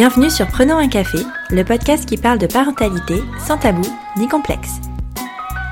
[0.00, 1.18] Bienvenue sur Prenons un café,
[1.50, 3.86] le podcast qui parle de parentalité sans tabou
[4.16, 4.80] ni complexe.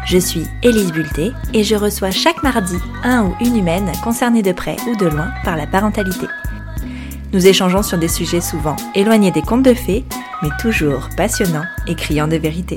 [0.04, 4.52] Je suis Élise Bulté et je reçois chaque mardi un ou une humaine concernée de
[4.52, 6.26] près ou de loin par la parentalité.
[7.32, 10.04] Nous échangeons sur des sujets souvent éloignés des contes de fées,
[10.42, 12.76] mais toujours passionnants et criants de vérité.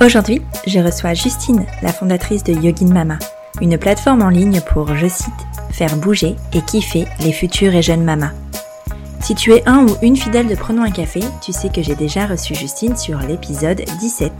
[0.00, 3.20] Aujourd'hui, je reçois Justine, la fondatrice de Yogin Mama,
[3.60, 8.02] une plateforme en ligne pour, je cite, faire bouger et kiffer les futures et jeunes
[8.02, 8.32] mamas.
[9.20, 11.94] Si tu es un ou une fidèle de Prenons un café, tu sais que j'ai
[11.94, 14.32] déjà reçu Justine sur l'épisode 17.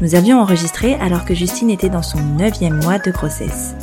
[0.00, 3.74] Nous avions enregistré alors que Justine était dans son neuvième mois de grossesse.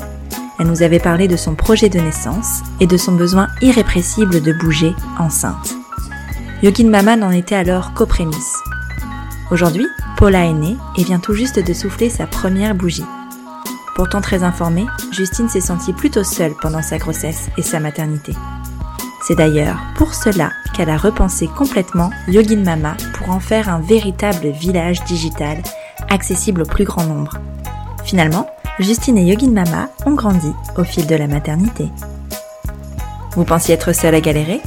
[0.60, 4.54] Elle nous avait parlé de son projet de naissance et de son besoin irrépressible de
[4.54, 5.76] bouger enceinte.
[6.62, 8.58] Yogin Mama n'en était alors qu'aux prémices.
[9.52, 9.88] Aujourd'hui,
[10.18, 13.06] Paula est née et vient tout juste de souffler sa première bougie.
[13.96, 18.34] Pourtant très informée, Justine s'est sentie plutôt seule pendant sa grossesse et sa maternité.
[19.30, 24.48] C'est d'ailleurs pour cela qu'elle a repensé complètement Yogin Mama pour en faire un véritable
[24.48, 25.62] village digital
[26.10, 27.38] accessible au plus grand nombre.
[28.04, 31.90] Finalement, Justine et Yogin Mama ont grandi au fil de la maternité.
[33.34, 34.62] Vous pensiez être seule à galérer?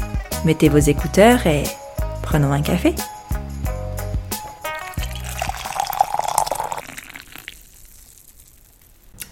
[0.44, 1.64] Mettez vos écouteurs et
[2.22, 2.94] prenons un café.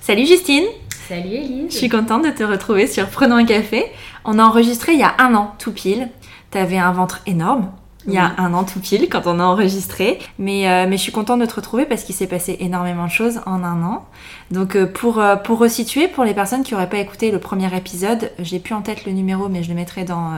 [0.01, 0.65] Salut Justine
[1.11, 3.85] Salut Elise Je suis contente de te retrouver sur Prenons un café.
[4.25, 6.09] On a enregistré il y a un an, tout pile.
[6.51, 7.71] T'avais un ventre énorme.
[8.07, 10.19] Il y a un an tout pile quand on a enregistré.
[10.39, 13.11] Mais, euh, mais je suis contente de te retrouver parce qu'il s'est passé énormément de
[13.11, 14.07] choses en un an.
[14.51, 17.75] Donc euh, pour, euh, pour resituer, pour les personnes qui n'auraient pas écouté le premier
[17.77, 20.33] épisode, j'ai plus en tête le numéro mais je le mettrai dans,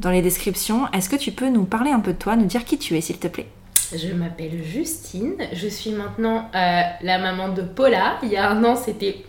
[0.00, 0.90] dans les descriptions.
[0.92, 3.00] Est-ce que tu peux nous parler un peu de toi, nous dire qui tu es
[3.00, 3.48] s'il te plaît?
[3.94, 8.16] Je m'appelle Justine, je suis maintenant la maman de Paula.
[8.22, 9.22] Il y a un an, c'était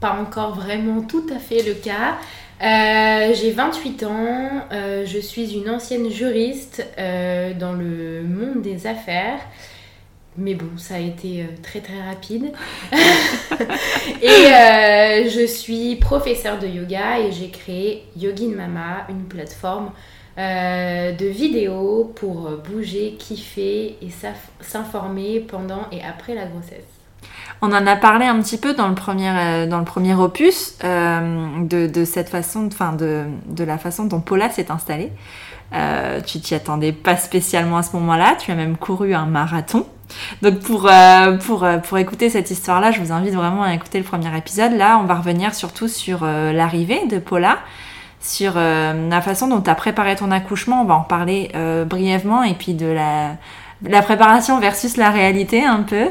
[0.00, 2.16] pas encore vraiment tout à fait le cas.
[2.60, 8.86] Euh, j'ai 28 ans, euh, je suis une ancienne juriste euh, dans le monde des
[8.86, 9.38] affaires.
[10.36, 12.52] Mais bon, ça a été très très rapide.
[14.22, 19.90] et je suis professeure de yoga et j'ai créé Yogin Mama, une plateforme
[20.36, 24.10] de vidéos pour bouger, kiffer et
[24.60, 26.97] s'informer pendant et après la grossesse.
[27.60, 30.76] On en a parlé un petit peu dans le premier, euh, dans le premier opus
[30.84, 35.12] euh, de, cette façon, enfin de, de, la façon dont Paula s'est installée.
[35.74, 39.86] Euh, tu t'y attendais pas spécialement à ce moment-là, tu as même couru un marathon.
[40.40, 40.88] Donc pour,
[41.44, 44.72] pour, pour écouter cette histoire-là, je vous invite vraiment à écouter le premier épisode.
[44.72, 47.58] Là, on va revenir surtout sur l'arrivée de Paula,
[48.18, 50.80] sur la façon dont tu préparé ton accouchement.
[50.80, 51.52] On va en parler
[51.84, 53.36] brièvement et puis de la,
[53.82, 56.06] la préparation versus la réalité un peu.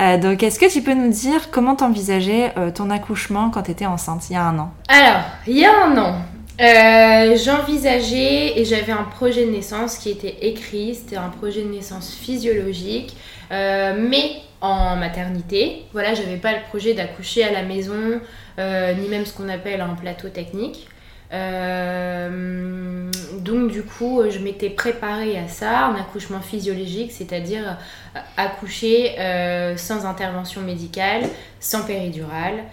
[0.00, 3.70] Euh, donc, est-ce que tu peux nous dire comment t'envisageais euh, ton accouchement quand tu
[3.72, 4.72] étais enceinte il y a un an?
[4.88, 6.14] Alors, il y a un an,
[6.60, 10.94] euh, j'envisageais et j'avais un projet de naissance qui était écrit.
[10.94, 13.16] C'était un projet de naissance physiologique,
[13.50, 15.84] mais en maternité.
[15.92, 18.20] Voilà, j'avais pas le projet d'accoucher à la maison,
[18.58, 20.88] ni même ce qu'on appelle un plateau technique.
[21.32, 27.78] Euh, donc du coup, je m'étais préparée à ça, un accouchement physiologique, c'est-à-dire
[28.16, 31.22] euh, accoucher euh, sans intervention médicale,
[31.60, 32.64] sans péridurale,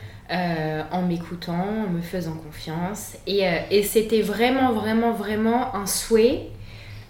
[0.91, 3.13] en m'écoutant, en me faisant confiance.
[3.25, 6.49] Et, c'était vraiment, vraiment, vraiment un souhait,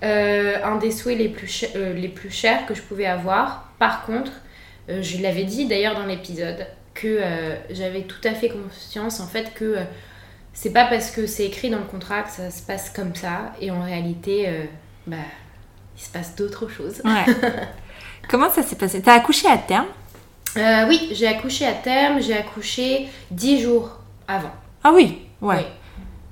[0.02, 3.74] un des souhaits les plus chers que je pouvais avoir.
[3.78, 4.32] Par contre,
[4.88, 7.20] je l'avais dit d'ailleurs dans l'épisode, que
[7.72, 9.76] j'avais tout à fait conscience en fait que
[10.54, 13.54] c'est pas parce que c'est écrit dans le contrat que ça se passe comme ça.
[13.62, 14.64] Et en réalité, euh,
[15.08, 15.18] bah,
[15.98, 17.02] il se passe d'autres choses.
[18.30, 19.02] Comment ça s'est passé?
[19.02, 19.88] T'as accouché à terme?
[20.58, 22.22] Euh, Oui, j'ai accouché à terme.
[22.22, 24.52] J'ai accouché dix jours avant.
[24.84, 25.66] Ah oui, ouais.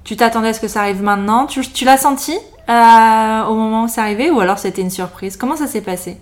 [0.04, 1.48] Tu t'attendais à ce que ça arrive maintenant?
[1.48, 2.38] Tu, tu l'as senti
[2.70, 5.38] euh, au moment où c'est arrivé ou alors c'était une surprise?
[5.38, 6.18] Comment ça s'est passé?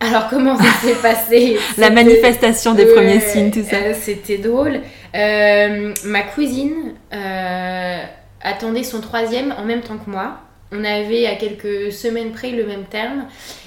[0.00, 1.58] Alors comment ça s'est passé?
[1.78, 3.94] La manifestation des premiers signes, tout ça.
[3.94, 4.80] C'était drôle.
[5.14, 8.02] Euh, ma cousine euh,
[8.40, 10.38] attendait son troisième en même temps que moi.
[10.72, 13.26] On avait à quelques semaines près le même terme.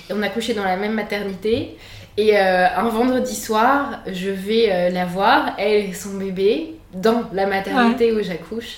[0.10, 1.78] Et on a couché dans la même maternité.
[2.18, 8.14] Et un vendredi soir, je vais la voir, elle et son bébé, dans la maternité
[8.14, 8.78] où j'accouche.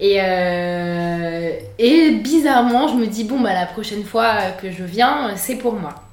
[0.00, 0.18] Et,
[1.78, 5.74] et bizarrement, je me dis, bon, bah, la prochaine fois que je viens, c'est pour
[5.74, 6.05] moi.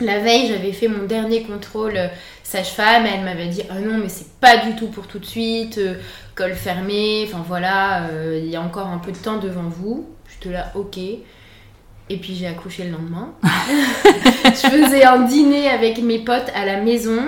[0.00, 2.08] La veille, j'avais fait mon dernier contrôle euh,
[2.42, 3.06] sage-femme.
[3.06, 5.94] Elle m'avait dit Ah non, mais c'est pas du tout pour tout de suite, euh,
[6.34, 10.08] col fermé, enfin voilà, euh, il y a encore un peu de temps devant vous.
[10.28, 10.98] J'étais là, ok.
[10.98, 13.32] Et puis j'ai accouché le lendemain.
[13.42, 17.22] je faisais un dîner avec mes potes à la maison.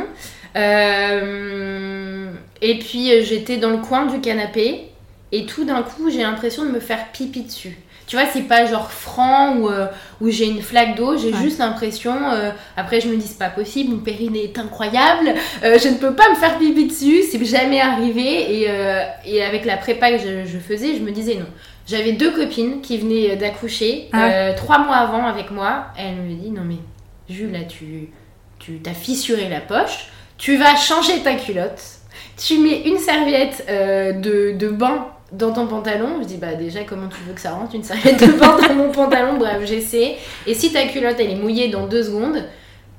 [2.62, 4.90] et puis j'étais dans le coin du canapé.
[5.32, 7.76] Et tout d'un coup, j'ai l'impression de me faire pipi dessus.
[8.06, 9.86] Tu vois, c'est pas genre franc ou euh,
[10.20, 11.40] où j'ai une flaque d'eau, j'ai Ouais.
[11.42, 12.14] juste l'impression.
[12.30, 15.94] euh, après, je me dis, c'est pas possible, mon périnée est incroyable, euh, je ne
[15.94, 18.60] peux pas me faire pipi dessus, c'est jamais arrivé.
[18.60, 21.46] Et, euh, et avec la prépa que je, je faisais, je me disais non.
[21.88, 25.86] J'avais deux copines qui venaient d'accoucher Ah trois mois avant avec moi.
[25.98, 26.76] Elle me dit, non mais
[27.28, 28.10] Jules, là, tu
[28.58, 30.06] tu t'as fissuré la poche,
[30.38, 31.80] tu vas changer ta culotte,
[32.38, 36.18] tu mets une serviette de, de bain dans ton pantalon.
[36.22, 38.74] Je dis, bah déjà, comment tu veux que ça rentre une serviette de bain dans
[38.74, 40.16] mon pantalon Bref, j'essaie.
[40.46, 42.42] Et si ta culotte, elle est mouillée dans deux secondes,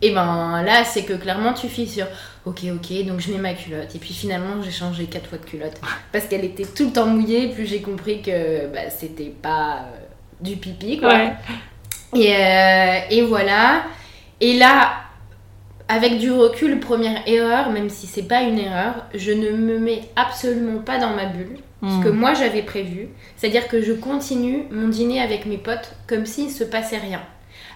[0.01, 2.07] et ben là, c'est que clairement, tu fissures.
[2.45, 3.95] Ok, ok, donc je mets ma culotte.
[3.95, 5.81] Et puis finalement, j'ai changé quatre fois de culotte.
[6.11, 9.97] Parce qu'elle était tout le temps mouillée, puis j'ai compris que bah, c'était pas euh,
[10.39, 11.09] du pipi, quoi.
[11.09, 11.33] Ouais.
[12.15, 13.83] Et, euh, et voilà.
[14.39, 14.93] Et là,
[15.87, 20.03] avec du recul, première erreur, même si c'est pas une erreur, je ne me mets
[20.15, 21.57] absolument pas dans ma bulle.
[21.83, 22.15] Ce que Hmm.
[22.17, 23.09] moi j'avais prévu.
[23.35, 27.21] C'est-à-dire que je continue mon dîner avec mes potes comme s'il se passait rien.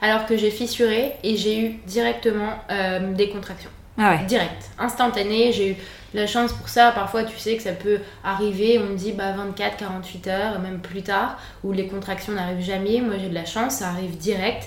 [0.02, 3.70] Alors que j'ai fissuré et j'ai eu directement euh, des contractions.
[3.98, 4.26] Ah ouais.
[4.26, 5.52] Direct, instantané.
[5.52, 5.76] J'ai eu
[6.16, 6.92] la chance pour ça.
[6.92, 8.80] Parfois, tu sais que ça peut arriver.
[8.80, 13.02] On me dit bah, 24, 48 heures, même plus tard, où les contractions n'arrivent jamais.
[13.02, 14.64] Moi, j'ai de la chance, ça arrive direct.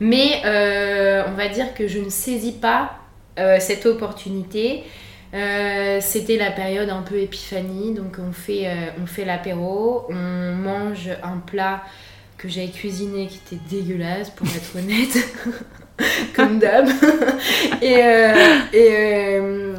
[0.00, 2.98] Mais euh, on va dire que je ne saisis pas
[3.38, 4.84] euh, cette opportunité.
[5.34, 8.72] Euh, C'était la période un peu épiphanie, donc on fait, euh,
[9.02, 11.82] on fait l'apéro, on mange un plat
[12.38, 15.28] que j'avais cuisiné qui était dégueulasse pour être honnête,
[16.36, 16.88] comme d'hab.
[17.82, 19.74] et euh,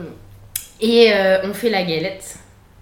[0.82, 1.14] et, et
[1.44, 2.36] on fait la galette.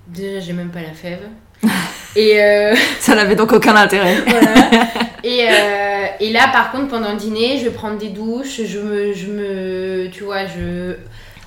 [0.07, 1.21] Déjà, j'ai même pas la fève.
[2.15, 4.17] Et euh, Ça n'avait donc aucun intérêt.
[4.27, 4.53] voilà.
[5.23, 8.79] Et, euh, et là, par contre, pendant le dîner, je vais prendre des douches, je
[8.79, 10.95] me, je me tu vois, je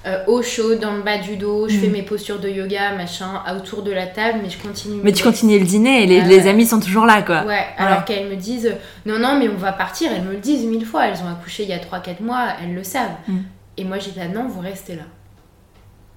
[0.07, 1.81] euh, eau chaude dans le bas du dos, je Mm.
[1.81, 5.01] fais mes postures de yoga, machin, autour de la table, mais je continue.
[5.03, 6.49] Mais tu continues le dîner et les, Ah les ouais.
[6.49, 7.45] amis sont toujours là, quoi.
[7.45, 8.73] Ouais, alors qu'elles me disent
[9.05, 10.11] non, non, mais on va partir.
[10.15, 11.07] Elles me le disent mille fois.
[11.07, 13.17] Elles ont accouché il y a 3-4 mois, elles le savent.
[13.29, 13.39] Mm.
[13.79, 15.03] Et moi, j'ai là, non, vous restez là.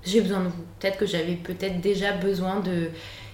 [0.05, 0.63] J'ai besoin de vous.
[0.79, 2.89] Peut-être que j'avais peut-être déjà besoin de,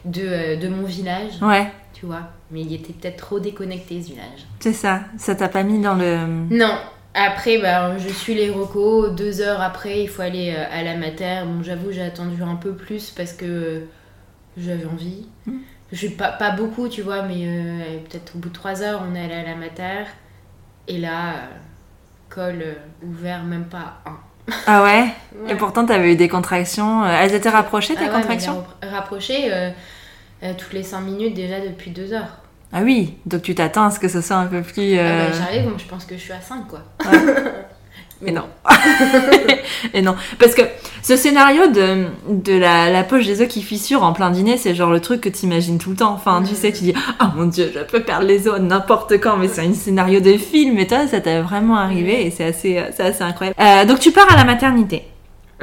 [0.05, 2.21] de, euh, de mon village, Ouais, tu vois.
[2.49, 4.45] Mais il était peut-être trop déconnecté ce village.
[4.59, 5.01] c'est ça.
[5.17, 6.17] Ça t'a pas mis dans le.
[6.49, 6.73] Non.
[7.15, 9.11] Après, bah, je suis les recos.
[9.15, 11.41] Deux heures après, il faut aller euh, à la mater.
[11.45, 13.79] Bon, j'avoue, j'ai attendu un peu plus parce que euh,
[14.57, 15.27] j'avais envie.
[15.45, 15.59] Mm.
[15.91, 19.03] Je suis pas, pas beaucoup, tu vois, mais euh, peut-être au bout de trois heures,
[19.09, 20.05] on est allé à la mater.
[20.87, 21.35] Et là,
[22.29, 22.63] col
[23.03, 24.17] ouvert, même pas un.
[24.67, 25.07] Ah ouais?
[25.35, 25.51] Ouais.
[25.51, 27.05] Et pourtant, t'avais eu des contractions.
[27.05, 28.63] Elles étaient rapprochées, tes Ah ouais, contractions?
[28.81, 29.69] j'ai rapproché euh,
[30.43, 32.37] euh, toutes les cinq minutes déjà depuis deux heures.
[32.73, 34.97] Ah oui, donc tu t'attends à ce que ce soit un peu plus.
[34.97, 36.81] Ah euh, bah, J'arrive, donc je pense que je suis à 5 quoi.
[38.21, 38.45] Mais non.
[39.93, 40.15] Et non.
[40.39, 40.61] Parce que
[41.03, 44.73] ce scénario de, de la, la poche des œufs qui fissure en plein dîner, c'est
[44.73, 46.13] genre le truc que t'imagines tout le temps.
[46.13, 49.35] Enfin, tu sais, tu dis, oh mon dieu, je peux perdre les os n'importe quand,
[49.37, 50.77] mais c'est un scénario de film.
[50.79, 53.57] Et toi, ça t'est vraiment arrivé et c'est assez, c'est assez incroyable.
[53.59, 55.03] Euh, donc tu pars à la maternité.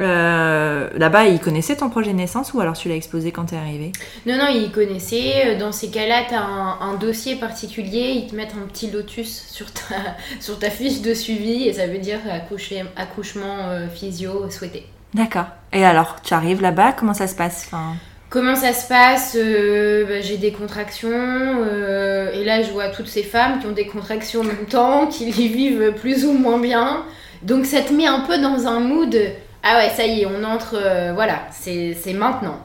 [0.01, 3.55] Euh, Là-bas, ils connaissaient ton projet de naissance ou alors tu l'as exposé quand t'es
[3.57, 3.91] arrivée
[4.25, 5.55] Non, non, ils connaissaient.
[5.55, 8.11] Dans ces cas-là, tu as un, un dossier particulier.
[8.15, 9.95] Ils te mettent un petit lotus sur ta,
[10.39, 14.87] sur ta fiche de suivi et ça veut dire accoucher, accouchement euh, physio souhaité.
[15.13, 15.45] D'accord.
[15.71, 17.65] Et alors, tu arrives là-bas, comment ça se passe?
[17.67, 17.93] Enfin...
[18.29, 19.37] Comment ça se passe?
[19.39, 21.09] Euh, bah, J'ai des contractions.
[21.11, 25.05] euh, et là, je vois toutes ces femmes qui ont des contractions en même temps,
[25.05, 27.03] qui les vivent plus ou moins bien.
[27.43, 29.15] Donc ça te met un peu dans un mood.
[29.63, 30.75] Ah ouais, ça y est, on entre.
[30.75, 32.59] euh, voilà, c'est maintenant.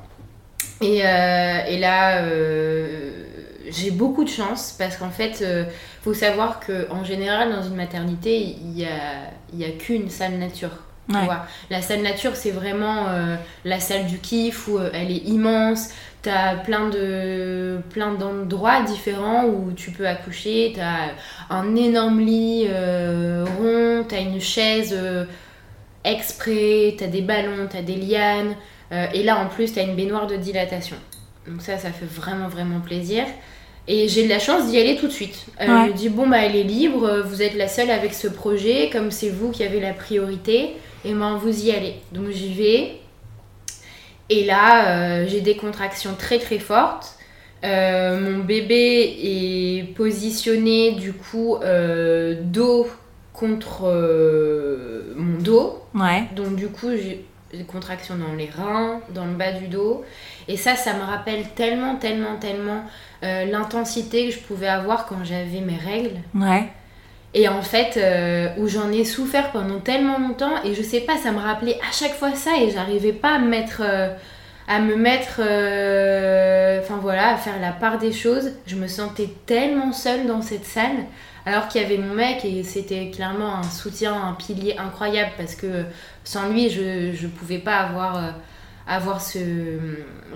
[0.81, 3.11] Et, euh, et là, euh,
[3.71, 5.65] j'ai beaucoup de chance parce qu'en fait, euh,
[6.03, 8.89] faut savoir que en général, dans une maternité, il y a,
[9.53, 10.71] il y a qu'une salle nature.
[11.11, 11.27] tu Ouais.
[11.71, 15.89] La salle nature, c'est vraiment euh, la salle du kiff où euh, elle est immense.
[16.23, 20.73] T'as plein de plein d'endroits différents où tu peux accoucher.
[20.77, 21.13] T'as
[21.51, 24.05] un énorme lit euh, rond.
[24.09, 24.95] T'as une chaise
[26.05, 26.95] exprès.
[26.99, 27.69] T'as des ballons.
[27.71, 28.57] T'as des lianes.
[28.93, 30.97] euh, et là, en plus, t'as une baignoire de dilatation.
[31.47, 33.25] Donc ça, ça fait vraiment vraiment plaisir.
[33.91, 35.47] Et j'ai de la chance d'y aller tout de suite.
[35.61, 35.87] Euh, Ouais.
[35.87, 38.29] Je me dis, bon, bah, elle est libre, euh, vous êtes la seule avec ce
[38.29, 40.73] projet, comme c'est vous qui avez la priorité,
[41.07, 41.95] et ben vous y allez.
[42.13, 42.93] Donc j'y vais.
[44.31, 44.89] Et là,
[45.23, 47.15] euh, j'ai des contractions très très fortes.
[47.65, 52.87] Euh, mon bébé est positionné du coup euh, dos
[53.39, 55.83] contre euh, mon dos.
[55.95, 56.25] Ouais.
[56.35, 60.05] Donc du coup, j'ai des contractions dans les reins, dans le bas du dos.
[60.49, 62.83] Et ça, ça me rappelle tellement, tellement, tellement
[63.23, 66.19] euh, l'intensité que je pouvais avoir quand j'avais mes règles.
[66.35, 66.69] Ouais.
[67.35, 70.63] Et en fait, euh, où j'en ai souffert pendant tellement longtemps.
[70.65, 72.51] Et je sais pas, ça me rappelait à chaque fois ça.
[72.61, 74.09] Et j'arrivais pas à me mettre, euh,
[74.67, 78.53] à me mettre, enfin voilà, à faire la part des choses.
[78.67, 81.05] Je me sentais tellement seule dans cette salle,
[81.49, 85.55] alors qu'il y avait mon mec et c'était clairement un soutien, un pilier incroyable parce
[85.55, 85.85] que
[86.25, 88.31] sans lui, je ne pouvais pas avoir, euh,
[88.87, 89.39] avoir ce,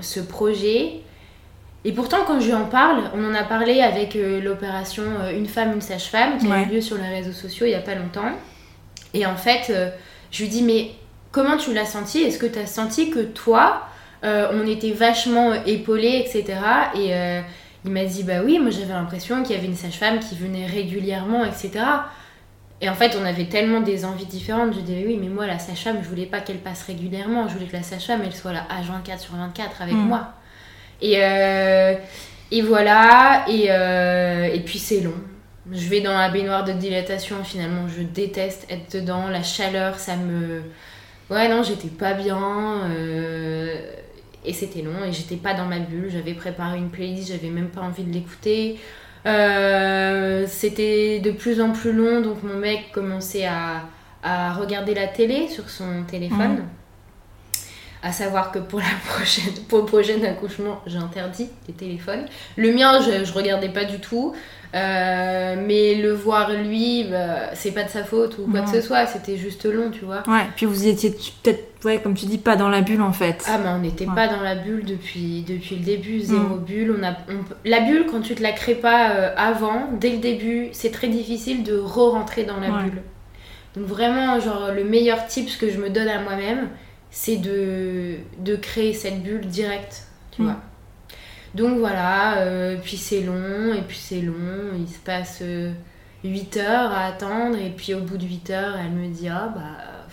[0.01, 1.01] ce projet.
[1.85, 5.03] Et pourtant, quand je lui en parle, on en a parlé avec euh, l'opération
[5.35, 7.81] Une femme, une sage-femme qui a eu lieu sur les réseaux sociaux il n'y a
[7.81, 8.31] pas longtemps.
[9.15, 9.71] Et en fait,
[10.31, 10.93] je lui dis, mais
[11.31, 12.23] comment tu l'as senti?
[12.23, 13.83] Est-ce que tu as senti que toi,
[14.25, 16.45] euh, on était vachement épaulés, etc.
[16.95, 17.41] Et euh,
[17.85, 20.67] il m'a dit, bah oui, moi j'avais l'impression qu'il y avait une sage-femme qui venait
[20.67, 21.85] régulièrement, etc.
[22.81, 24.75] Et en fait, on avait tellement des envies différentes.
[24.75, 27.47] Je disais, oui, mais moi, la sage-femme, je voulais pas qu'elle passe régulièrement.
[27.49, 29.99] Je voulais que la sage-femme, elle soit là H24 sur 24 avec mm.
[29.99, 30.33] moi.
[31.01, 31.95] Et, euh,
[32.51, 33.45] et voilà.
[33.49, 35.15] Et, et puis, c'est long.
[35.71, 37.45] Je vais dans la baignoire de dilatation.
[37.45, 39.29] Finalement, je déteste être dedans.
[39.29, 40.63] La chaleur, ça me.
[41.31, 42.81] Ouais, non, j'étais pas bien.
[44.45, 46.11] Et c'était long et j'étais pas dans ma bulle.
[46.11, 48.79] J'avais préparé une playlist, j'avais même pas envie de l'écouter.
[49.25, 53.85] Euh, c'était de plus en plus long, donc mon mec commençait à,
[54.55, 56.59] regarder la télé sur son téléphone.
[56.59, 56.69] Mhm.
[58.03, 62.27] À savoir que pour, la prochaine, pour le prochain accouchement, j'ai interdit les téléphones.
[62.57, 64.35] Le mien, je, je regardais pas du tout.
[64.75, 68.81] Euh, mais le voir lui, bah, c'est pas de sa faute ou quoi que ce
[68.81, 70.23] soit, c'était juste long, tu vois.
[70.27, 71.11] Ouais, puis vous étiez
[71.43, 73.45] peut-être, ouais, comme tu dis, pas dans la bulle en fait.
[73.47, 76.65] Ah, mais on n'était pas dans la bulle depuis, depuis le début, zéro mm.
[76.65, 76.97] bulle.
[76.99, 77.15] On a,
[77.67, 81.09] La bulle, quand tu te la crées pas euh, avant, dès le début, c'est très
[81.09, 83.03] difficile de re-rentrer dans la bulle.
[83.77, 86.69] Donc vraiment, genre, le meilleur tip que je me donne à moi-même,
[87.13, 90.45] c'est de, de créer cette bulle directe, tu mm.
[90.47, 90.57] vois.
[91.55, 95.43] Donc voilà, euh, puis c'est long, et puis c'est long, il se passe
[96.25, 99.29] 8 euh, heures à attendre, et puis au bout de 8 heures, elle me dit
[99.29, 100.07] Ah, bah,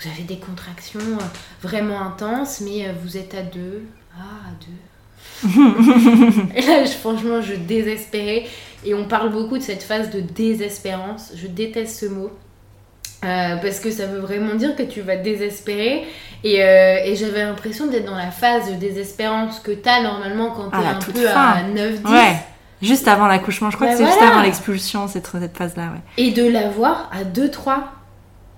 [0.00, 1.24] vous avez des contractions euh,
[1.62, 3.82] vraiment intenses, mais vous êtes à deux.
[4.16, 4.88] Ah, à deux.
[6.56, 8.46] et là, franchement, je désespérais.
[8.84, 11.32] Et on parle beaucoup de cette phase de désespérance.
[11.36, 12.30] Je déteste ce mot.
[13.24, 16.06] Euh, parce que ça veut vraiment dire que tu vas désespérer.
[16.44, 20.50] Et, euh, et j'avais l'impression d'être dans la phase de désespérance que tu as normalement
[20.50, 22.12] quand tu es un peu à 9-10.
[22.12, 22.36] Ouais.
[22.80, 25.86] Juste avant l'accouchement, je crois que c'est juste avant l'expulsion, cette, cette phase-là.
[25.86, 26.00] Ouais.
[26.16, 27.78] Et de l'avoir à 2-3.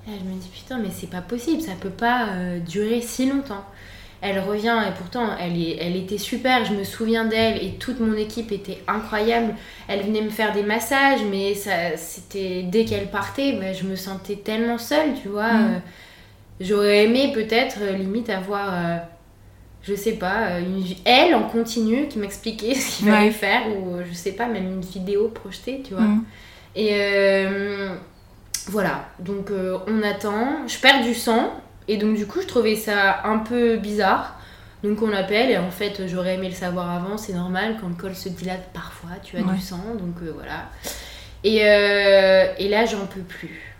[0.07, 3.65] je me dis, putain, mais c'est pas possible, ça peut pas euh, durer si longtemps
[4.23, 8.01] elle revient et pourtant elle, est, elle était super, je me souviens d'elle et toute
[8.01, 9.55] mon équipe était incroyable.
[9.89, 13.97] Elle venait me faire des massages, mais ça, c'était dès qu'elle partait, bah, je me
[13.97, 15.53] sentais tellement seule, tu vois.
[15.53, 15.67] Mm.
[15.75, 15.79] Euh,
[16.61, 18.97] j'aurais aimé peut-être euh, limite avoir, euh,
[19.83, 24.13] je sais pas, une, elle en continu qui m'expliquait ce qu'il fallait faire ou je
[24.13, 26.03] sais pas, même une vidéo projetée, tu vois.
[26.03, 26.25] Mm.
[26.77, 26.95] Et
[28.67, 29.51] voilà, donc
[29.89, 31.51] on attend, je perds du sang
[31.89, 34.41] et donc du coup, je trouvais ça un peu bizarre.
[34.83, 37.95] Donc on appelle et en fait, j'aurais aimé le savoir avant, c'est normal, quand le
[37.95, 40.71] col se dilate parfois, tu as du sang, donc euh, voilà.
[41.45, 43.75] Et, euh, et là, j'en peux plus.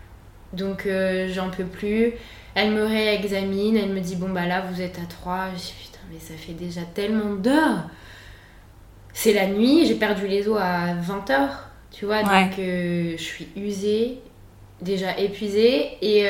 [0.53, 2.13] Donc euh, j'en peux plus.
[2.53, 5.51] Elle me réexamine, elle me dit, bon bah là, vous êtes à 3.
[5.53, 7.87] Je dis, putain, mais ça fait déjà tellement d'heures.
[9.13, 11.49] C'est la nuit, j'ai perdu les os à 20h,
[11.91, 14.19] tu vois, donc je suis usée,
[14.81, 15.97] déjà épuisée.
[16.01, 16.29] Et...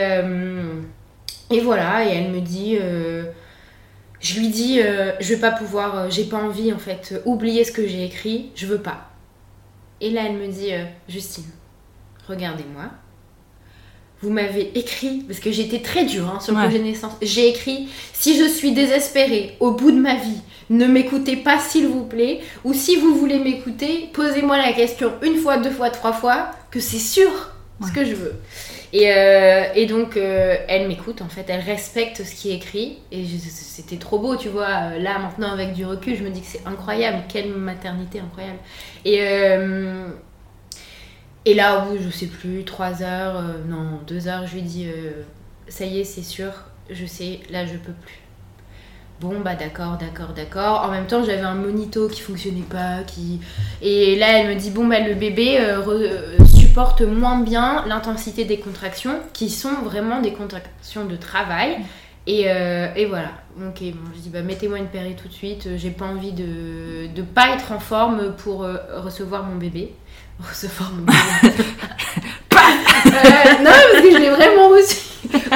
[1.51, 3.25] Et voilà, et elle me dit, euh,
[4.22, 7.65] je lui dis, euh, je vais pas pouvoir, euh, j'ai pas envie en fait, oublier
[7.65, 9.10] ce que j'ai écrit, je veux pas.
[10.00, 10.72] Et là, elle me dit,
[11.10, 11.46] Justine,
[12.27, 12.86] regardez-moi.
[14.22, 17.50] Vous m'avez écrit, parce que j'étais très dure hein, sur le projet de naissance, j'ai
[17.50, 22.05] écrit, si je suis désespérée au bout de ma vie, ne m'écoutez pas s'il vous
[22.05, 26.51] plaît, ou si vous voulez m'écouter, posez-moi la question une fois, deux fois, trois fois,
[26.70, 27.51] que c'est sûr
[27.86, 28.36] ce que je veux.
[28.94, 32.98] Et, euh, et donc, euh, elle m'écoute, en fait, elle respecte ce qui est écrit.
[33.12, 34.98] Et c'était trop beau, tu vois.
[34.98, 37.24] Là, maintenant, avec du recul, je me dis que c'est incroyable.
[37.30, 38.60] Quelle maternité incroyable.
[39.06, 40.08] Et, euh,
[41.46, 44.88] et là, au bout, je sais plus, 3 heures, non, 2 heures, je lui dis
[45.68, 46.52] Ça y est, c'est sûr,
[46.90, 48.20] je sais, là, je peux plus.
[49.22, 50.84] Bon, bah d'accord, d'accord, d'accord.
[50.84, 53.04] En même temps, j'avais un monito qui fonctionnait pas.
[53.06, 53.40] qui
[53.82, 55.60] Et là, elle me dit Bon, bah le bébé
[56.72, 61.80] supporte moins bien l'intensité des contractions, qui sont vraiment des contractions de travail.
[62.28, 63.32] Et, euh, et voilà.
[63.58, 65.68] Ok, bon, je dis bah mettez-moi une péri tout de suite.
[65.75, 69.94] J'ai pas envie de ne pas être en forme pour euh, recevoir mon bébé.
[70.40, 71.54] Recevoir mon bébé.
[72.54, 74.98] Euh, non, parce que je l'ai vraiment reçu.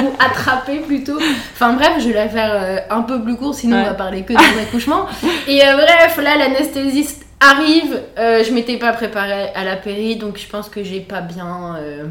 [0.02, 1.18] Ou attrapé plutôt.
[1.54, 4.32] Enfin bref, je vais la faire un peu plus court, sinon on va parler que
[4.32, 5.06] de accouchement.
[5.48, 10.48] Et bref, là, l'anesthésiste Arrive, euh, je m'étais pas préparée à la péri, donc je
[10.48, 12.06] pense que j'ai pas bien euh,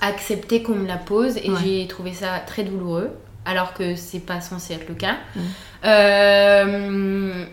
[0.00, 3.10] accepté qu'on me la pose et j'ai trouvé ça très douloureux.
[3.44, 5.16] alors que c'est pas censé être le cas.
[5.84, 7.44] Euh,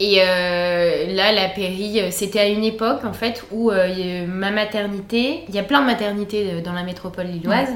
[0.00, 5.54] et euh, là, la péri, c'était à une époque en fait où ma maternité, il
[5.54, 7.70] y a plein de maternités dans la métropole lilloise.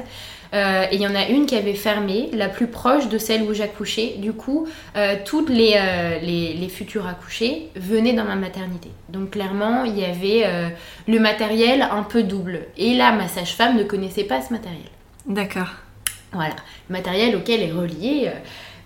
[0.53, 3.43] Euh, et il y en a une qui avait fermé, la plus proche de celle
[3.43, 4.15] où j'accouchais.
[4.17, 8.89] Du coup, euh, toutes les, euh, les, les, futurs accouchés venaient dans ma maternité.
[9.09, 10.45] Donc clairement, il y avait
[11.07, 12.67] le matériel un peu double.
[12.77, 14.81] Et là, ma sage-femme ne connaissait pas ce matériel.
[15.25, 15.69] D'accord.
[16.31, 16.55] Voilà,
[16.89, 18.29] matériel auquel est relié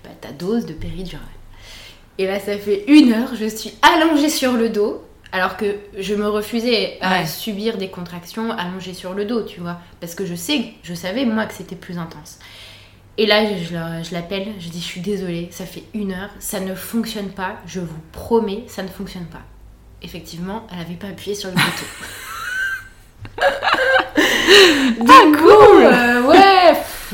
[0.04, 1.25] bah, ta dose de péridurale.
[2.18, 6.15] Et là, ça fait une heure, je suis allongée sur le dos alors que je
[6.15, 9.79] me refusais à subir des contractions allongées sur le dos, tu vois.
[10.00, 12.39] Parce que je sais, je savais moi que c'était plus intense.
[13.17, 16.74] Et là, je, l'appelle, je dis je suis désolée, ça fait une heure, ça ne
[16.74, 19.41] fonctionne pas, je vous promets, ça ne fonctionne pas.
[20.01, 21.65] Effectivement, elle n'avait pas appuyé sur le bouton.
[25.07, 26.59] ah, cool euh, Ouais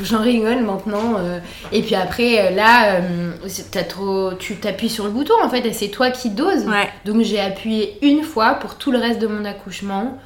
[0.02, 1.18] j'en rigole maintenant.
[1.18, 1.40] Euh.
[1.72, 3.32] Et puis après, euh, là, euh,
[3.74, 6.66] as trop, tu t'appuies sur le bouton en fait, et c'est toi qui doses.
[7.04, 10.18] Donc j'ai appuyé une fois pour tout le reste de mon accouchement.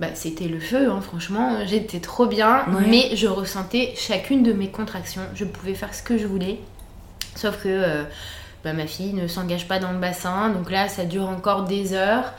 [0.00, 4.68] Bah, c'était le feu, hein, franchement, j'étais trop bien, mais je ressentais chacune de mes
[4.68, 5.22] contractions.
[5.34, 6.58] Je pouvais faire ce que je voulais,
[7.36, 8.02] sauf que
[8.64, 11.94] bah, ma fille ne s'engage pas dans le bassin, donc là, ça dure encore des
[11.94, 12.32] heures.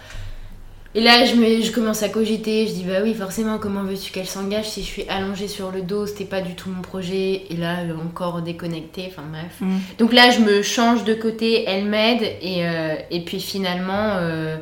[0.95, 2.67] Et là, je, me, je commence à cogiter.
[2.67, 5.81] Je dis, bah oui, forcément, comment veux-tu qu'elle s'engage si je suis allongée sur le
[5.81, 7.45] dos C'était pas du tout mon projet.
[7.49, 9.07] Et là, encore déconnectée.
[9.09, 9.57] Enfin, bref.
[9.59, 9.77] Mm.
[9.97, 11.65] Donc là, je me change de côté.
[11.67, 12.21] Elle m'aide.
[12.41, 14.57] Et, euh, et puis finalement, euh,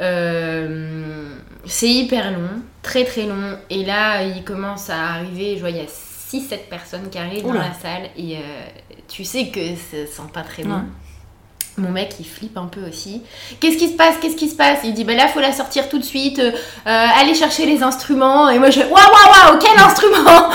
[0.00, 1.28] euh,
[1.64, 2.50] c'est hyper long.
[2.82, 3.56] Très, très long.
[3.70, 5.54] Et là, il commence à arriver.
[5.56, 8.10] Je vois, il y a 6-7 personnes qui arrivent dans la salle.
[8.18, 8.36] Et
[9.08, 10.82] tu sais que ça sent pas très bon.
[11.78, 13.22] Mon mec, il flippe un peu aussi.
[13.58, 14.16] Qu'est-ce qui se passe?
[14.20, 14.80] Qu'est-ce qui se passe?
[14.84, 16.38] Il dit, bah là, faut la sortir tout de suite.
[16.38, 16.50] Euh,
[16.86, 18.50] allez chercher les instruments.
[18.50, 20.50] Et moi, je waouh, waouh, waouh, quel instrument?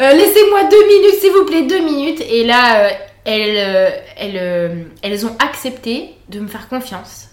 [0.00, 2.22] Euh, Laissez-moi deux minutes, s'il vous plaît, deux minutes.
[2.26, 2.90] Et là, euh,
[3.26, 7.28] elles, elles, elles ont accepté de me faire confiance.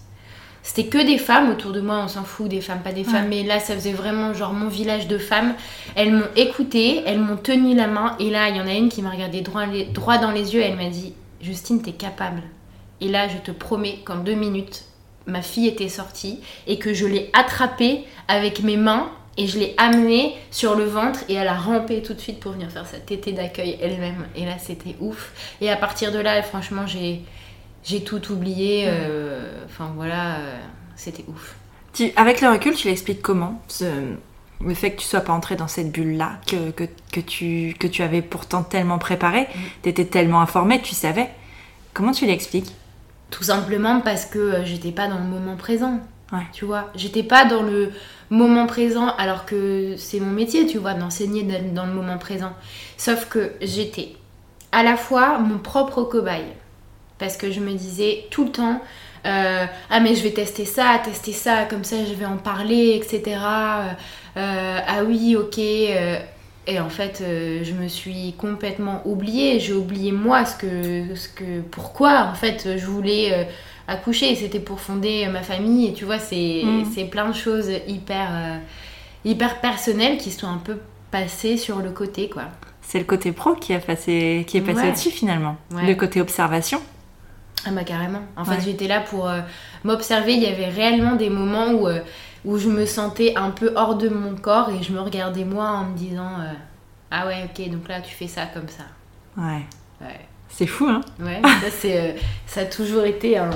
[0.62, 3.28] C'était que des femmes autour de moi, on s'en fout des femmes, pas des femmes,
[3.28, 5.54] mais là ça faisait vraiment genre mon village de femmes.
[5.96, 8.90] Elles m'ont écouté, elles m'ont tenu la main, et là il y en a une
[8.90, 12.42] qui m'a regardé droit, droit dans les yeux, elle m'a dit Justine, t'es capable.
[13.00, 14.84] Et là, je te promets qu'en deux minutes,
[15.26, 19.74] ma fille était sortie et que je l'ai attrapée avec mes mains et je l'ai
[19.78, 22.98] amenée sur le ventre et elle a rampé tout de suite pour venir faire sa
[22.98, 24.26] tétée d'accueil elle-même.
[24.36, 25.32] Et là, c'était ouf.
[25.60, 27.22] Et à partir de là, franchement, j'ai,
[27.84, 28.84] j'ai tout oublié.
[28.86, 30.56] Euh, enfin, voilà, euh,
[30.96, 31.56] c'était ouf.
[31.92, 33.60] Tu, avec le recul, tu l'expliques comment
[34.62, 37.86] le fait que tu sois pas entrée dans cette bulle-là, que, que, que, tu, que
[37.86, 39.58] tu avais pourtant tellement préparé, mm.
[39.82, 41.30] tu étais tellement informée, tu savais.
[41.94, 42.70] Comment tu l'expliques?
[43.30, 46.00] Tout simplement parce que euh, j'étais pas dans le moment présent.
[46.52, 47.90] Tu vois, j'étais pas dans le
[48.30, 52.52] moment présent alors que c'est mon métier, tu vois, d'enseigner dans le moment présent.
[52.96, 54.14] Sauf que j'étais
[54.70, 56.44] à la fois mon propre cobaye.
[57.18, 58.80] Parce que je me disais tout le temps,
[59.26, 62.92] euh, ah mais je vais tester ça, tester ça, comme ça je vais en parler,
[62.94, 63.36] etc.
[64.36, 65.58] Euh, ah oui, ok.
[66.70, 69.58] Et en fait, euh, je me suis complètement oubliée.
[69.58, 73.44] J'ai oublié moi ce que, ce que, pourquoi en fait je voulais euh,
[73.88, 74.36] accoucher.
[74.36, 75.88] C'était pour fonder ma famille.
[75.88, 76.84] Et tu vois, c'est, mm.
[76.94, 78.56] c'est plein de choses hyper, euh,
[79.24, 80.78] hyper personnelles qui sont un peu
[81.10, 82.44] passées sur le côté, quoi.
[82.82, 85.56] C'est le côté pro qui, a passé, qui est passé au-dessus finalement.
[85.72, 86.80] Le côté observation.
[87.66, 88.22] Ah bah carrément.
[88.36, 89.30] En fait, j'étais là pour
[89.84, 90.34] m'observer.
[90.34, 91.88] Il y avait réellement des moments où
[92.44, 95.68] où je me sentais un peu hors de mon corps et je me regardais moi
[95.68, 96.52] en me disant euh,
[97.10, 98.84] Ah ouais, ok, donc là tu fais ça comme ça.
[99.36, 99.64] Ouais.
[100.00, 100.20] ouais.
[100.48, 102.12] C'est fou, hein Ouais, ça, c'est, euh,
[102.46, 103.50] ça a toujours été un,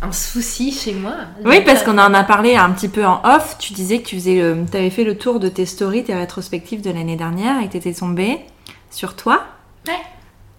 [0.00, 1.14] un souci chez moi.
[1.44, 3.56] Oui, parce qu'on en a parlé un petit peu en off.
[3.58, 6.90] Tu disais que tu faisais, avais fait le tour de tes stories, tes rétrospectives de
[6.90, 8.38] l'année dernière et que tu étais tombée
[8.90, 9.44] sur toi.
[9.86, 10.00] Ouais.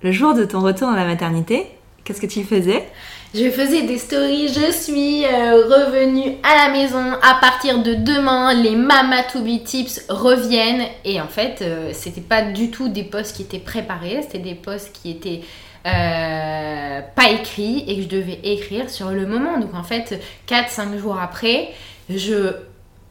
[0.04, 1.68] Le jour de ton retour dans la maternité,
[2.04, 2.88] qu'est-ce que tu faisais?
[3.34, 7.14] Je faisais des stories, je suis euh, revenue à la maison.
[7.22, 10.88] À partir de demain, les Mama to be tips reviennent.
[11.06, 14.56] Et en fait, euh, c'était pas du tout des posts qui étaient préparés, c'était des
[14.56, 15.42] posts qui étaient
[15.86, 19.60] euh, pas écrits et que je devais écrire sur le moment.
[19.60, 21.70] Donc en fait, 4-5 jours après,
[22.10, 22.54] je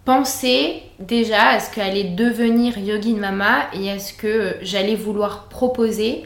[0.04, 6.24] pensais déjà à ce qu'allait devenir Yogin Mama et à ce que j'allais vouloir proposer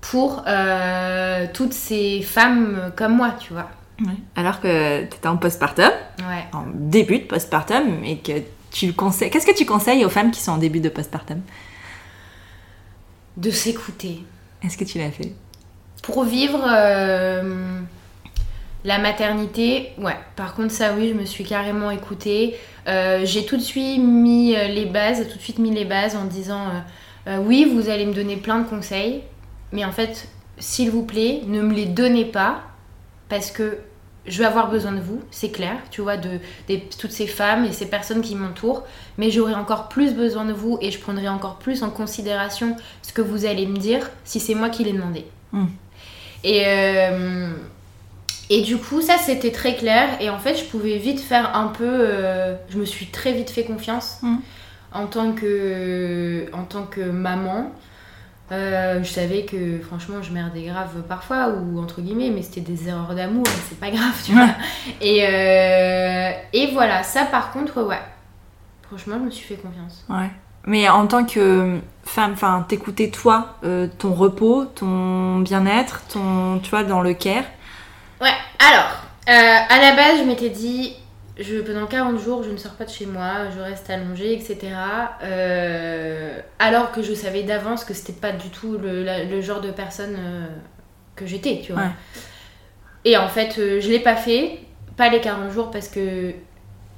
[0.00, 3.68] pour euh, toutes ces femmes comme moi, tu vois.
[4.36, 5.90] Alors que tu étais en postpartum,
[6.52, 8.32] en début de postpartum, et que
[8.70, 9.28] tu conseilles.
[9.28, 11.40] Qu'est-ce que tu conseilles aux femmes qui sont en début de postpartum?
[13.36, 14.22] De s'écouter.
[14.62, 15.32] Est-ce que tu l'as fait?
[16.02, 17.80] Pour vivre euh,
[18.84, 20.16] la maternité, ouais.
[20.36, 22.56] Par contre, ça, oui, je me suis carrément écoutée.
[22.86, 26.24] Euh, j'ai tout de suite mis les bases, tout de suite mis les bases en
[26.24, 26.66] disant
[27.26, 29.22] oui, vous allez me donner plein de conseils
[29.72, 30.28] mais en fait,
[30.58, 32.62] s'il vous plaît, ne me les donnez pas
[33.28, 33.78] parce que
[34.28, 36.38] je vais avoir besoin de vous, c'est clair, tu vois, de,
[36.98, 38.84] toutes ces femmes et ces personnes qui m'entourent,
[39.16, 43.12] mais j'aurai encore plus besoin de vous et je prendrai encore plus en considération ce
[43.12, 45.24] que vous allez me dire si c'est moi qui l'ai demandé.
[45.52, 45.66] Hmm.
[46.44, 47.50] Et, euh,
[48.50, 51.68] et du coup, ça c'était très clair et en fait, je pouvais vite faire un
[51.68, 51.88] peu.
[51.88, 54.36] Euh, je me suis très vite fait confiance hmm.
[54.92, 57.72] en, tant que, en tant que maman.
[58.50, 62.88] Euh, je savais que franchement je merdais grave parfois ou entre guillemets mais c'était des
[62.88, 64.48] erreurs d'amour c'est pas grave tu vois.
[65.02, 68.00] Et, euh, et voilà ça par contre ouais
[68.86, 70.02] franchement je me suis fait confiance.
[70.08, 70.30] Ouais.
[70.64, 76.70] Mais en tant que femme enfin t'écoutais toi euh, ton repos ton bien-être ton tu
[76.70, 77.44] vois dans le care?
[78.22, 78.92] Ouais alors
[79.26, 80.94] à la base je m'étais dit
[81.38, 84.58] je, pendant 40 jours, je ne sors pas de chez moi, je reste allongée, etc.
[85.22, 90.16] Euh, alors que je savais d'avance que c'était pas du tout le, genre de personne
[90.18, 90.46] euh,
[91.14, 91.90] que j'étais, tu vois.
[93.04, 94.58] Et en fait, euh, je l'ai pas fait,
[94.96, 96.32] pas les 40 jours parce que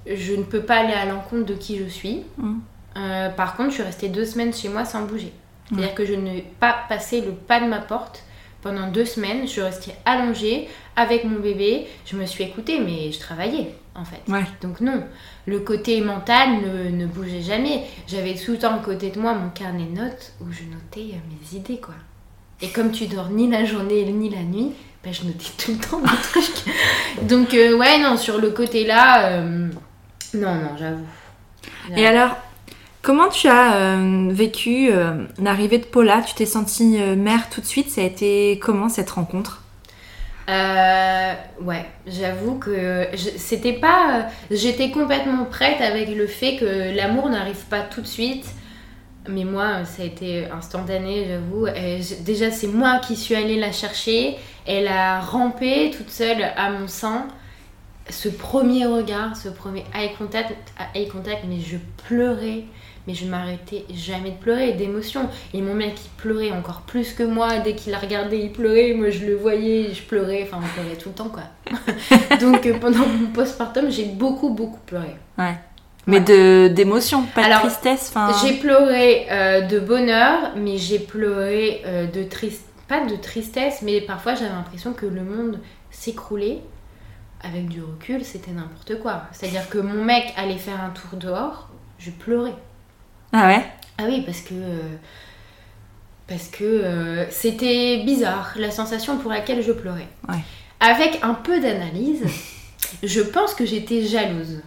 [0.07, 2.22] je ne peux pas aller à l'encontre de qui je suis.
[2.38, 2.59] Mm.
[3.37, 5.33] par contre, je suis restée deux semaines chez moi sans bouger.
[5.68, 8.24] C'est-à-dire que je n'ai pas passé le pas de ma porte
[8.62, 9.46] pendant deux semaines.
[9.46, 11.87] Je restée allongée avec mon bébé.
[12.07, 14.22] Je me suis écoutée, mais je travaillais en fait.
[14.62, 15.05] Donc non,
[15.46, 16.61] le côté mental
[16.92, 17.83] ne, bougeait jamais.
[18.07, 21.14] J'avais tout le temps à côté de moi mon carnet de notes où je notais
[21.14, 21.94] euh, mes idées quoi.
[22.62, 24.72] Et comme tu dors ni la journée ni la nuit,
[25.03, 27.29] bah, je notais tout le temps mes trucs.
[27.29, 29.68] Donc euh, ouais non, sur le côté là, euh,
[30.35, 31.07] non non j'avoue.
[31.96, 32.37] Et alors,
[33.03, 33.98] comment tu as
[34.31, 34.90] vécu
[35.38, 36.22] l'arrivée de Paula?
[36.22, 37.90] Tu t'es sentie mère tout de suite?
[37.90, 39.60] Ça a été comment cette rencontre?
[40.50, 44.26] Euh, ouais, j'avoue que c'était pas.
[44.50, 48.46] J'étais complètement prête avec le fait que l'amour n'arrive pas tout de suite.
[49.28, 51.66] Mais moi, ça a été instantané, j'avoue.
[52.24, 54.36] Déjà, c'est moi qui suis allée la chercher.
[54.66, 57.28] Elle a rampé toute seule à mon sein.
[58.08, 60.56] Ce premier regard, ce premier eye contact,
[60.96, 61.76] eye contact mais je
[62.08, 62.64] pleurais
[63.06, 65.28] mais je m'arrêtais jamais de pleurer, d'émotion.
[65.54, 67.58] Et mon mec, il pleurait encore plus que moi.
[67.58, 68.94] Dès qu'il la regardait, il pleurait.
[68.94, 70.42] Moi, je le voyais, je pleurais.
[70.44, 71.42] Enfin, on pleurait tout le temps, quoi.
[72.40, 75.16] Donc, euh, pendant mon postpartum, j'ai beaucoup, beaucoup pleuré.
[75.38, 75.56] Ouais.
[76.06, 78.12] Mais de d'émotion, pas de tristesse.
[78.42, 82.64] J'ai pleuré euh, de bonheur, mais j'ai pleuré euh, de tristesse.
[82.88, 85.60] Pas de tristesse, mais parfois j'avais l'impression que le monde
[85.92, 86.58] s'écroulait.
[87.42, 89.22] Avec du recul, c'était n'importe quoi.
[89.30, 92.56] C'est-à-dire que mon mec allait faire un tour dehors, je pleurais.
[93.32, 93.64] Ah ouais?
[93.98, 94.54] Ah oui, parce que.
[96.26, 100.06] Parce que euh, c'était bizarre, la sensation pour laquelle je pleurais.
[100.78, 102.22] Avec un peu d'analyse,
[103.02, 104.60] je pense que j'étais jalouse.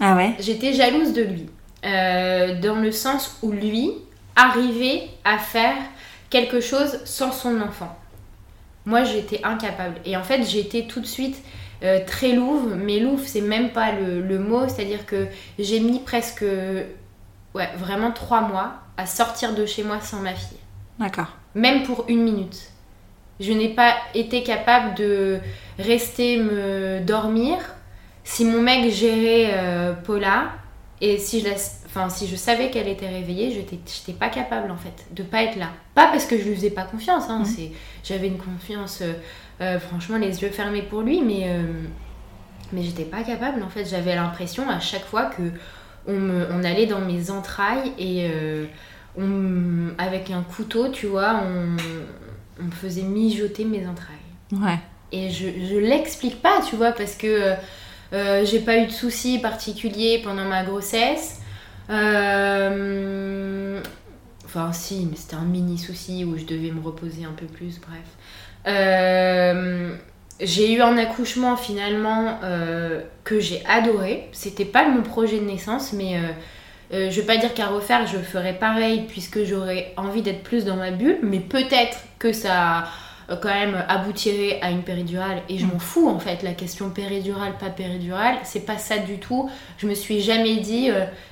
[0.00, 0.34] Ah ouais?
[0.40, 1.46] J'étais jalouse de lui.
[1.84, 3.92] Euh, dans le sens où lui
[4.34, 5.76] arrivait à faire
[6.30, 7.96] quelque chose sans son enfant.
[8.86, 9.96] Moi, j'étais incapable.
[10.04, 11.36] Et en fait, j'étais tout de suite
[11.84, 12.74] euh, très louve.
[12.76, 14.66] Mais louve, c'est même pas le, le mot.
[14.66, 15.26] C'est-à-dire que
[15.58, 16.44] j'ai mis presque
[17.54, 20.58] ouais, vraiment trois mois à sortir de chez moi sans ma fille.
[20.98, 21.28] D'accord.
[21.54, 22.70] Même pour une minute.
[23.40, 25.40] Je n'ai pas été capable de
[25.78, 27.58] rester me dormir.
[28.22, 30.52] Si mon mec gérait euh, Paula
[31.00, 31.48] et si je,
[31.86, 35.42] enfin, si je savais qu'elle était réveillée, je n'étais pas capable en fait de pas
[35.42, 35.70] être là.
[35.94, 37.72] Pas parce que je lui faisais pas confiance, hein, mmh.
[38.04, 39.12] j'avais une confiance, euh,
[39.60, 41.50] euh, franchement, les yeux fermés pour lui, mais,
[42.72, 43.84] mais j'étais pas capable en fait.
[43.84, 45.42] J'avais l'impression à chaque fois que
[46.06, 48.66] on, allait dans mes entrailles et euh,
[49.98, 54.16] avec un couteau, tu vois, on, me faisait mijoter mes entrailles.
[54.52, 54.78] Ouais.
[55.12, 57.54] Et je, je l'explique pas, tu vois, parce que
[58.12, 61.40] euh, j'ai pas eu de soucis particuliers pendant ma grossesse.
[61.90, 63.80] Euh,
[64.44, 67.80] enfin, si, mais c'était un mini souci où je devais me reposer un peu plus,
[67.80, 68.04] bref.
[70.40, 74.28] J'ai eu un accouchement finalement euh, que j'ai adoré.
[74.32, 76.20] C'était pas mon projet de naissance, mais euh,
[76.92, 80.64] euh, je vais pas dire qu'à refaire, je ferais pareil puisque j'aurais envie d'être plus
[80.64, 82.84] dans ma bulle, mais peut-être que ça
[83.40, 86.42] quand même aboutirait à une péridurale et je m'en fous en fait.
[86.42, 89.48] La question péridurale pas péridurale c'est pas ça du tout.
[89.78, 90.90] Je me suis jamais dit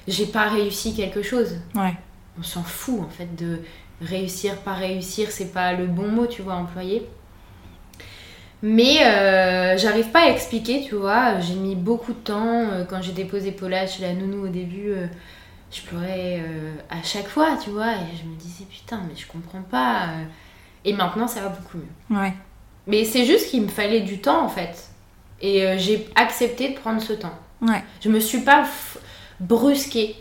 [0.08, 1.58] j'ai pas réussi quelque chose.
[1.74, 1.92] Ouais.
[2.40, 3.58] On s'en fout en fait de
[4.00, 7.06] réussir pas réussir c'est pas le bon mot tu vois employé
[8.62, 11.40] mais euh, j'arrive pas à expliquer, tu vois.
[11.40, 12.68] J'ai mis beaucoup de temps.
[12.70, 15.06] Euh, quand j'ai déposé Paula chez la nounou au début, euh,
[15.72, 16.42] je pleurais
[16.88, 17.92] à chaque fois, tu vois.
[17.92, 20.10] Et je me disais, putain, mais je comprends pas.
[20.84, 22.16] Et maintenant, ça va beaucoup mieux.
[22.16, 22.32] Ouais.
[22.86, 24.90] Mais c'est juste qu'il me fallait du temps, en fait.
[25.40, 27.36] Et j'ai accepté de prendre ce temps.
[27.62, 27.82] Ouais.
[28.00, 28.64] Je me suis pas
[29.40, 30.14] brusquée.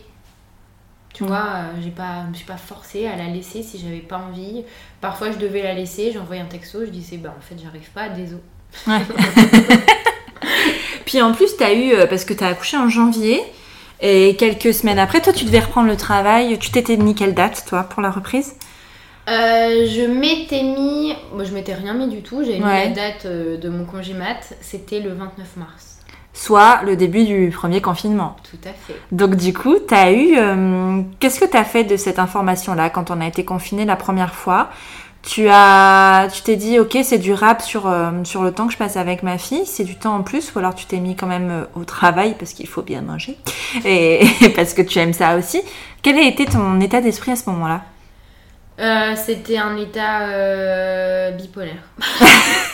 [1.13, 4.17] Tu vois, j'ai pas, je me suis pas forcée à la laisser si j'avais pas
[4.17, 4.63] envie.
[5.01, 8.09] Parfois, je devais la laisser, j'envoyais un texto, je disais, bah en fait, j'arrive pas,
[8.09, 8.41] désolé.
[8.87, 9.01] Ouais.
[11.05, 13.41] Puis en plus, tu as eu, euh, parce que tu as accouché en janvier,
[14.01, 16.57] et quelques semaines après, toi, tu devais reprendre le travail.
[16.57, 18.55] Tu t'étais mis quelle date, toi, pour la reprise?
[19.29, 21.13] Euh, je m'étais mis.
[21.33, 22.43] Moi, je m'étais rien mis du tout.
[22.43, 24.55] J'avais mis la date euh, de mon congé mat.
[24.61, 25.90] C'était le 29 mars.
[26.33, 28.37] Soit le début du premier confinement.
[28.49, 28.99] Tout à fait.
[29.11, 30.37] Donc, du coup, tu as eu.
[31.19, 34.33] Qu'est-ce que tu as fait de cette information-là quand on a été confiné la première
[34.33, 34.69] fois?
[35.23, 38.73] Tu as, tu t'es dit, ok, c'est du rap sur, euh, sur le temps que
[38.73, 41.15] je passe avec ma fille, c'est du temps en plus, ou alors tu t'es mis
[41.15, 43.37] quand même euh, au travail parce qu'il faut bien manger,
[43.85, 45.61] et, parce que tu aimes ça aussi.
[46.01, 47.81] Quel a été ton état d'esprit à ce moment-là?
[48.79, 51.83] Euh, C'était un état bipolaire.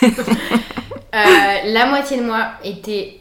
[1.12, 3.17] la moitié de moi était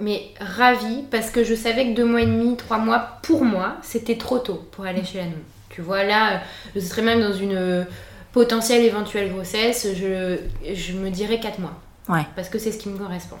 [0.00, 3.76] mais ravie parce que je savais que deux mois et demi, trois mois, pour moi,
[3.82, 5.36] c'était trop tôt pour aller chez la nounou.
[5.68, 6.40] Tu vois, là,
[6.74, 7.86] je serais même dans une
[8.32, 10.38] potentielle éventuelle grossesse, je,
[10.72, 11.74] je me dirais 4 mois.
[12.08, 12.26] Ouais.
[12.36, 13.36] Parce que c'est ce qui me correspond.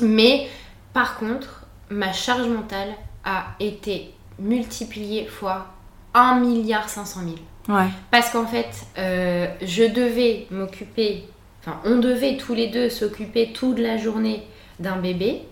[0.00, 0.48] Mais
[0.92, 2.90] par contre, ma charge mentale
[3.24, 5.66] a été multipliée fois
[6.14, 7.20] 1 milliard 500
[7.68, 7.78] 000.
[7.78, 7.88] Ouais.
[8.10, 11.24] Parce qu'en fait, euh, je devais m'occuper,
[11.60, 14.42] enfin on devait tous les deux s'occuper toute la journée
[14.80, 15.42] d'un bébé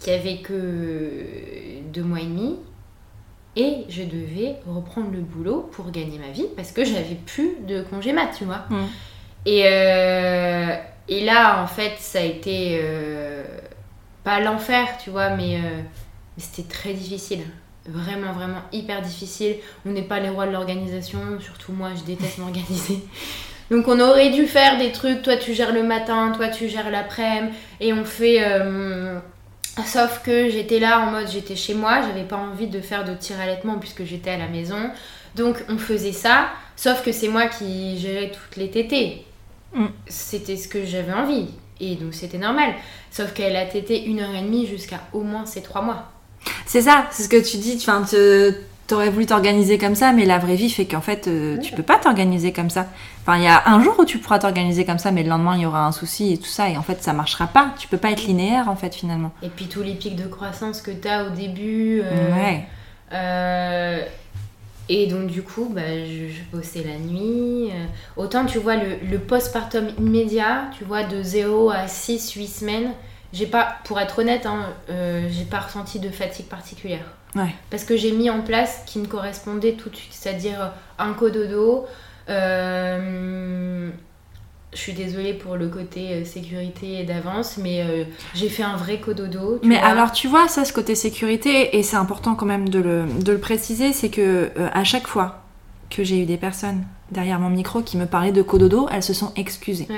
[0.00, 2.56] qui avait que deux mois et demi
[3.56, 7.82] et je devais reprendre le boulot pour gagner ma vie parce que j'avais plus de
[7.82, 8.64] congé mat, tu vois.
[8.70, 8.86] Mm.
[9.46, 10.76] Et, euh,
[11.08, 13.42] et là, en fait, ça a été euh,
[14.22, 15.82] pas l'enfer, tu vois, mais, euh,
[16.36, 17.40] mais c'était très difficile.
[17.86, 19.56] Vraiment, vraiment hyper difficile.
[19.84, 23.00] On n'est pas les rois de l'organisation, surtout moi, je déteste m'organiser.
[23.70, 26.90] Donc on aurait dû faire des trucs, toi tu gères le matin, toi tu gères
[26.90, 28.40] l'après-midi, et on fait
[29.86, 33.14] Sauf que j'étais là en mode j'étais chez moi, j'avais pas envie de faire de
[33.14, 34.90] tir allaitement puisque j'étais à la maison.
[35.36, 39.24] Donc on faisait ça, sauf que c'est moi qui gérais toutes les tétées.
[39.74, 39.86] Mm.
[40.08, 41.48] C'était ce que j'avais envie.
[41.80, 42.74] Et donc c'était normal.
[43.10, 46.10] Sauf qu'elle a tété une heure et demie jusqu'à au moins ces trois mois.
[46.66, 47.76] C'est ça, c'est ce que tu dis.
[47.76, 48.54] Enfin, te,
[48.90, 51.82] t'aurais voulu t'organiser comme ça, mais la vraie vie fait qu'en fait, euh, tu peux
[51.82, 52.86] pas t'organiser comme ça.
[53.22, 55.56] Enfin, il y a un jour où tu pourras t'organiser comme ça, mais le lendemain,
[55.56, 57.72] il y aura un souci et tout ça, et en fait, ça marchera pas.
[57.78, 59.32] Tu peux pas être linéaire, en fait, finalement.
[59.42, 62.02] Et puis, tous les pics de croissance que tu as au début.
[62.04, 62.64] Euh, ouais.
[63.12, 64.04] Euh,
[64.88, 67.70] et donc, du coup, bah, je, bossais la nuit.
[68.16, 72.90] autant, tu vois, le, le postpartum immédiat, tu vois, de 0 à 6, 8 semaines,
[73.32, 77.04] j'ai pas, pour être honnête, hein, j'ai pas ressenti de fatigue particulière.
[77.70, 81.12] Parce que j'ai mis en place ce qui me correspondait tout de suite, c'est-à-dire un
[81.12, 81.86] cododo.
[82.28, 83.90] Euh,
[84.72, 88.76] je suis désolée pour le côté euh, sécurité et d'avance, mais euh, j'ai fait un
[88.76, 89.58] vrai cododo.
[89.64, 93.04] Mais alors, tu vois, ça, ce côté sécurité, et c'est important quand même de le,
[93.20, 95.42] de le préciser, c'est que à chaque fois
[95.88, 99.14] que j'ai eu des personnes derrière mon micro qui me parlaient de cododo, elles se
[99.14, 99.88] sont excusées.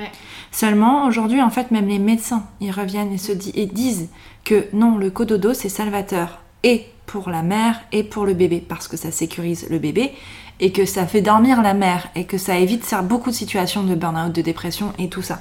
[0.51, 4.09] Seulement, aujourd'hui, en fait, même les médecins, ils reviennent et, se et disent
[4.45, 6.41] que non, le cododo, c'est salvateur.
[6.65, 10.13] Et pour la mère et pour le bébé, parce que ça sécurise le bébé
[10.61, 13.95] et que ça fait dormir la mère et que ça évite beaucoup de situations de
[13.95, 15.41] burn-out, de dépression et tout ça.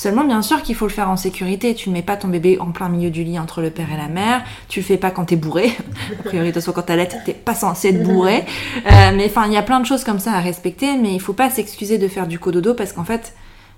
[0.00, 1.74] Seulement, bien sûr qu'il faut le faire en sécurité.
[1.74, 3.98] Tu ne mets pas ton bébé en plein milieu du lit entre le père et
[3.98, 4.42] la mère.
[4.66, 5.76] Tu le fais pas quand t'es bourré.
[6.20, 8.46] A priori, de toute façon, quand t'allaites, t'es pas censé être bourré.
[8.90, 10.96] Euh, mais enfin, il y a plein de choses comme ça à respecter.
[10.96, 13.34] Mais il faut pas s'excuser de faire du cododo parce qu'en fait,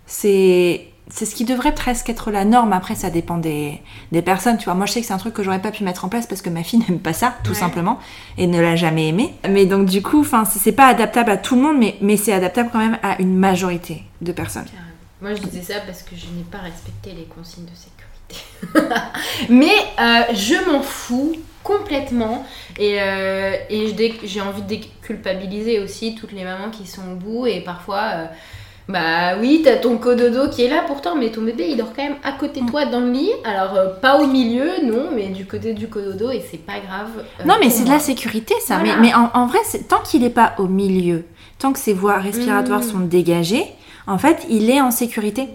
[0.06, 2.72] c'est c'est ce qui devrait presque être la norme.
[2.72, 3.80] Après, ça dépend des,
[4.24, 4.58] personnes.
[4.58, 6.08] Tu vois, moi, je sais que c'est un truc que j'aurais pas pu mettre en
[6.08, 7.98] place parce que ma fille n'aime pas ça, tout simplement,
[8.38, 9.34] et ne l'a jamais aimé.
[9.50, 12.32] Mais donc, du coup, enfin, c'est pas adaptable à tout le monde, mais, mais c'est
[12.32, 14.68] adaptable quand même à une majorité de personnes.
[15.22, 18.02] Moi, je disais ça parce que je n'ai pas respecté les consignes de sécurité.
[19.48, 22.44] mais euh, je m'en fous complètement
[22.78, 27.46] et, euh, et j'ai envie de déculpabiliser aussi toutes les mamans qui sont au bout
[27.46, 28.26] et parfois euh,
[28.88, 32.02] bah oui, t'as ton cododo qui est là pourtant, mais ton bébé il dort quand
[32.02, 33.30] même à côté de toi dans le lit.
[33.44, 37.24] Alors euh, pas au milieu, non, mais du côté du cododo et c'est pas grave.
[37.40, 38.78] Euh, non, mais c'est de la sécurité ça.
[38.82, 41.24] Mais, mais en, vrai, tant qu'il est pas au milieu,
[41.58, 42.90] tant que ses voies respiratoires mmh.
[42.90, 43.66] sont dégagées,
[44.06, 45.48] en fait, il est en sécurité.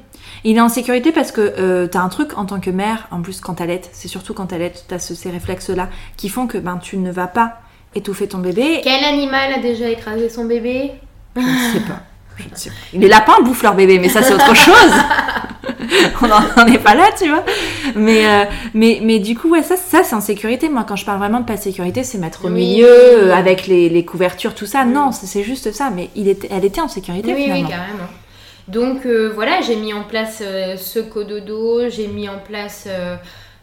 [0.44, 3.22] Il est en sécurité parce que euh, t'as un truc en tant que mère, en
[3.22, 6.78] plus quand t'allaites, c'est surtout quand t'allaites, t'as ce, ces réflexes-là qui font que ben,
[6.78, 7.60] tu ne vas pas
[7.96, 8.82] étouffer ton bébé.
[8.84, 10.92] Quel animal a déjà écrasé son bébé?
[11.36, 12.02] Je ne sais pas.
[12.94, 14.76] Les lapins bouffent leur bébé, mais ça c'est autre chose.
[16.22, 17.44] on n'en est pas là, tu vois.
[17.96, 20.70] Mais, euh, mais, mais du coup, ouais, ça, ça c'est en sécurité.
[20.70, 23.68] Moi, quand je parle vraiment de pas de sécurité, c'est mettre au milieu, euh, avec
[23.68, 24.86] les, les, couvertures, tout ça.
[24.86, 25.90] Non, c'est juste ça.
[25.90, 27.66] Mais il était, elle était en sécurité oui, finalement.
[27.66, 28.10] Oui, carrément.
[28.68, 32.88] Donc euh, voilà, j'ai mis en place ce cododo, j'ai mis en place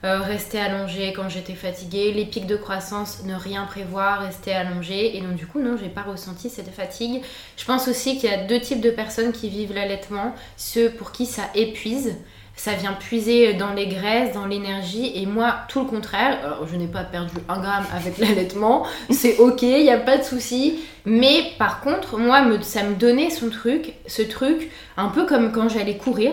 [0.05, 5.17] euh, rester allongée quand j'étais fatiguée, les pics de croissance, ne rien prévoir, rester allongée.
[5.17, 7.23] Et donc du coup, non, j'ai pas ressenti cette fatigue.
[7.57, 11.11] Je pense aussi qu'il y a deux types de personnes qui vivent l'allaitement, ceux pour
[11.11, 12.17] qui ça épuise
[12.57, 15.13] ça vient puiser dans les graisses, dans l'énergie.
[15.17, 16.39] Et moi, tout le contraire.
[16.45, 18.87] Alors, je n'ai pas perdu un gramme avec l'allaitement.
[19.11, 20.81] C'est ok, il n'y a pas de souci.
[21.05, 25.69] Mais par contre, moi, ça me donnait son truc, ce truc, un peu comme quand
[25.69, 26.33] j'allais courir,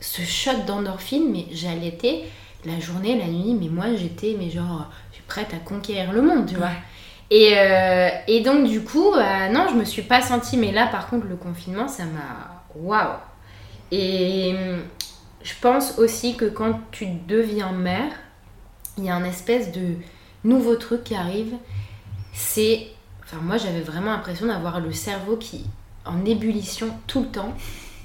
[0.00, 2.24] ce shot d'endorphine, mais j'allaitais
[2.66, 3.56] la journée, la nuit.
[3.58, 6.72] Mais moi, j'étais, mais genre, je suis prête à conquérir le monde, tu vois.
[7.30, 10.58] Et, euh, et, donc, du coup, bah, non, je me suis pas sentie.
[10.58, 12.62] Mais là, par contre, le confinement, ça m'a.
[12.76, 13.16] Waouh!
[13.90, 14.54] Et
[15.44, 18.12] je pense aussi que quand tu deviens mère,
[18.96, 19.94] il y a un espèce de
[20.42, 21.54] nouveau truc qui arrive.
[22.32, 22.88] C'est.
[23.22, 25.66] Enfin, moi, j'avais vraiment l'impression d'avoir le cerveau qui
[26.06, 27.54] en ébullition tout le temps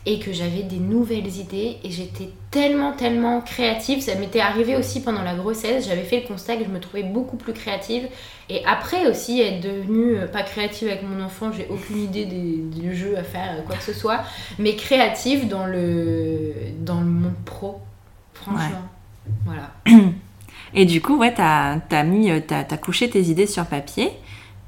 [0.06, 4.02] et que j'avais des nouvelles idées et j'étais tellement tellement créative.
[4.02, 7.04] Ça m'était arrivé aussi pendant la grossesse, j'avais fait le constat que je me trouvais
[7.04, 8.08] beaucoup plus créative
[8.50, 12.96] et après aussi être devenue euh, pas créative avec mon enfant, j'ai aucune idée des,
[12.96, 14.22] jeux à faire, quoi que ce soit,
[14.58, 17.80] mais créative dans le, dans le monde pro,
[18.34, 18.88] franchement.
[19.46, 19.72] Voilà.
[20.74, 24.12] Et du coup, ouais, t'as as mis, euh, t'as as couché tes idées sur papier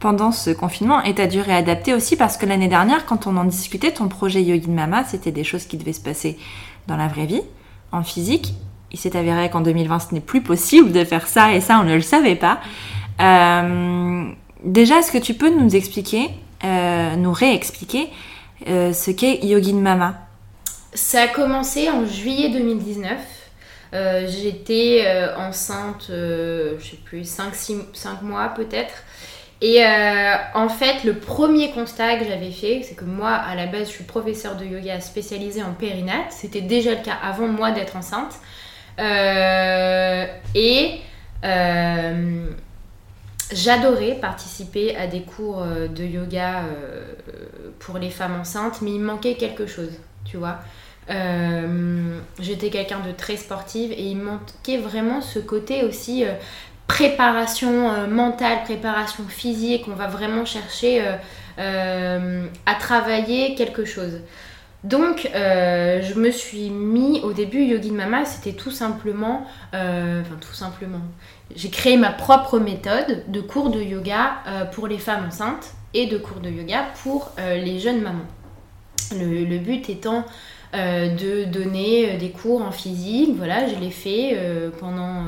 [0.02, 3.38] pendant ce confinement et tu as dû réadapter aussi parce que l'année dernière, quand on
[3.38, 6.38] en discutait, ton projet Yogin Mama, c'était des choses qui devaient se passer
[6.88, 7.44] dans la vraie vie,
[7.92, 8.54] en physique.
[8.92, 11.84] Il s'est avéré qu'en 2020, ce n'est plus possible de faire ça et ça, on
[11.84, 12.60] ne le savait pas.
[13.22, 14.26] Euh,
[14.66, 16.30] déjà, est-ce que tu peux nous expliquer,
[16.64, 18.10] euh, nous réexpliquer
[18.68, 20.16] euh, ce qu'est Yogin Mama?
[20.96, 23.20] Ça a commencé en juillet 2019.
[24.28, 25.06] J'étais
[25.38, 27.54] enceinte, je sais plus, 5,
[27.94, 28.94] 5 mois peut-être.
[29.62, 33.68] Et euh, en fait, le premier constat que j'avais fait, c'est que moi, à la
[33.68, 36.32] base, je suis professeur de yoga spécialisée en périnate.
[36.32, 38.40] C'était déjà le cas avant moi d'être enceinte.
[39.00, 41.00] Euh, et
[41.46, 42.46] euh,
[43.54, 46.64] j'adorais participer à des cours de yoga
[47.78, 49.94] pour les femmes enceintes, mais il manquait quelque chose,
[50.26, 50.60] tu vois.
[52.40, 56.24] J'étais quelqu'un de très sportive et il manquait vraiment ce côté aussi
[56.92, 61.16] préparation euh, mentale, préparation physique, on va vraiment chercher euh,
[61.58, 64.20] euh, à travailler quelque chose.
[64.84, 71.02] Donc, je me suis mis au début Yogi Mama, c'était tout simplement, enfin tout simplement,
[71.56, 74.38] j'ai créé ma propre méthode de cours de yoga
[74.72, 78.26] pour les femmes enceintes et de cours de yoga pour les jeunes mamans.
[79.12, 80.26] Le, but étant
[80.74, 84.36] de donner des cours en physique, voilà, je l'ai fait
[84.80, 85.26] pendant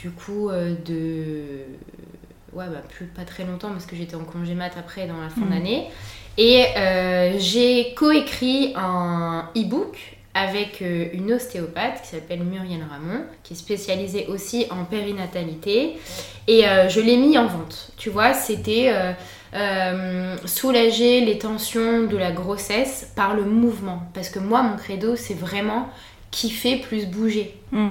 [0.00, 1.42] du coup, euh, de.
[2.52, 5.28] Ouais, bah, plus pas très longtemps parce que j'étais en congé mat après dans la
[5.28, 5.50] fin mm.
[5.50, 5.88] d'année.
[6.38, 9.98] Et euh, j'ai coécrit un e-book
[10.34, 15.98] avec euh, une ostéopathe qui s'appelle Muriel Ramon, qui est spécialisée aussi en périnatalité.
[16.46, 17.92] Et je l'ai mis en vente.
[17.98, 18.90] Tu vois, c'était
[20.46, 24.04] soulager les tensions de la grossesse par le mouvement.
[24.14, 25.90] Parce que moi, mon credo, c'est vraiment
[26.30, 27.54] kiffer plus bouger.
[27.72, 27.88] Mm.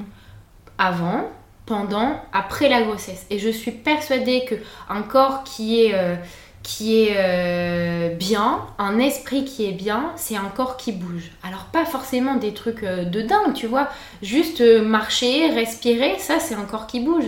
[0.80, 1.30] Avant,
[1.68, 3.28] pendant, après la grossesse.
[3.30, 4.56] Et je suis persuadée que
[4.90, 6.16] un corps qui est, euh,
[6.64, 11.30] qui est euh, bien, un esprit qui est bien, c'est un corps qui bouge.
[11.44, 13.90] Alors pas forcément des trucs euh, de dingue, tu vois,
[14.24, 17.26] juste marcher, respirer, ça c'est un corps qui bouge.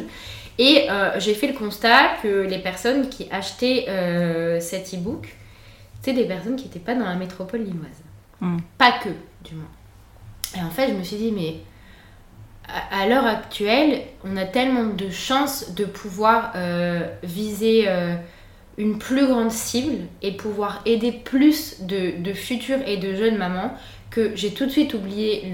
[0.58, 3.86] Et j'ai fait le constat que les personnes qui achetaient
[4.60, 5.34] cet e-book,
[6.02, 8.04] c'était des personnes qui n'étaient pas dans la métropole lilloise.
[8.42, 8.58] Hmm.
[8.78, 9.08] Pas que,
[9.42, 9.70] du moins.
[10.58, 11.62] Et en fait, je me suis dit, mais
[12.92, 18.16] à, l'heure actuelle, on a tellement de chances de pouvoir euh, viser euh,
[18.78, 23.74] une plus grande cible et pouvoir aider plus de, futures et de jeunes mamans
[24.10, 25.52] que j'ai tout de suite oublié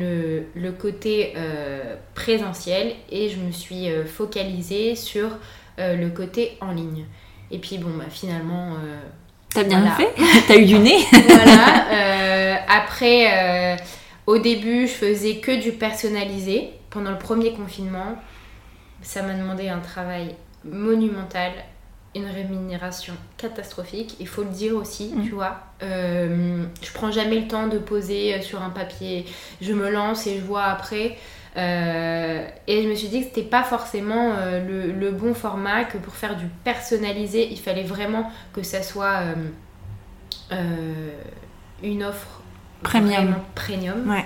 [0.56, 5.30] le, côté euh, présentiel et je me suis focalisée sur
[5.78, 7.06] le côté en ligne.
[7.52, 8.74] Et puis bon, bah, finalement...
[9.54, 10.10] T'as bien fait
[10.48, 12.62] T'as eu du nez Voilà.
[12.70, 13.78] après,
[14.26, 18.16] au début, je faisais que du personnalisé pendant le premier confinement,
[19.02, 20.34] ça m'a demandé un travail
[20.64, 21.52] monumental,
[22.16, 25.24] une rémunération catastrophique, il faut le dire aussi, mm.
[25.26, 25.58] tu vois.
[25.84, 29.26] Euh, je prends jamais le temps de poser sur un papier,
[29.62, 31.18] je me lance et je vois après.
[31.58, 35.98] Euh, et je me suis dit que c'était pas forcément euh, le, bon format, que
[35.98, 39.20] pour faire du personnalisé, il fallait vraiment que ça soit
[41.84, 42.42] une offre
[42.84, 43.36] premium.
[43.54, 44.10] premium.
[44.10, 44.24] Ouais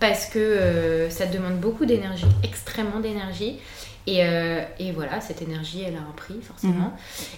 [0.00, 3.58] parce que euh, ça demande beaucoup d'énergie, extrêmement d'énergie.
[4.06, 6.72] Et, euh, et, voilà, cette énergie, elle a un prix, forcément.
[6.72, 6.92] Mhm.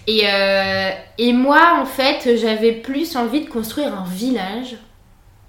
[0.07, 4.77] Et, euh, et, moi, en fait, j'avais plus envie de construire un village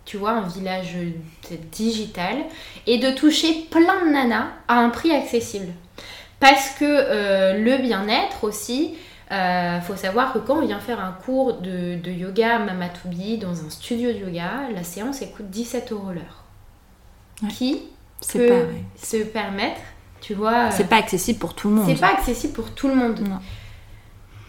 [0.05, 0.97] tu vois, un village
[1.73, 2.37] digital,
[2.87, 5.73] et de toucher plein de nanas à un prix accessible.
[6.41, 6.85] Parce que
[7.59, 8.97] le bien-être aussi,
[9.33, 13.65] euh, faut savoir que quand on vient faire un cours de, de yoga Mamatubi dans
[13.65, 16.44] un studio de yoga, la séance elle coûte 17 euros l'heure.
[17.49, 17.83] Qui
[18.33, 18.67] peut
[18.97, 19.81] se permettre,
[20.21, 20.71] tu vois.
[20.71, 21.87] C'est pas accessible pour tout le monde.
[21.89, 23.21] C'est pas accessible pour tout le monde.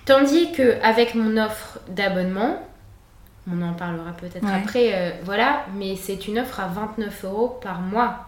[0.05, 2.59] Tandis que avec mon offre d'abonnement,
[3.51, 7.81] on en parlera peut-être après, euh, voilà, mais c'est une offre à 29 euros par
[7.81, 8.27] mois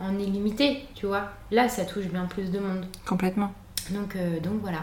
[0.00, 1.30] en illimité, tu vois.
[1.50, 2.84] Là, ça touche bien plus de monde.
[3.06, 3.52] Complètement.
[3.88, 4.80] Donc, euh, donc voilà.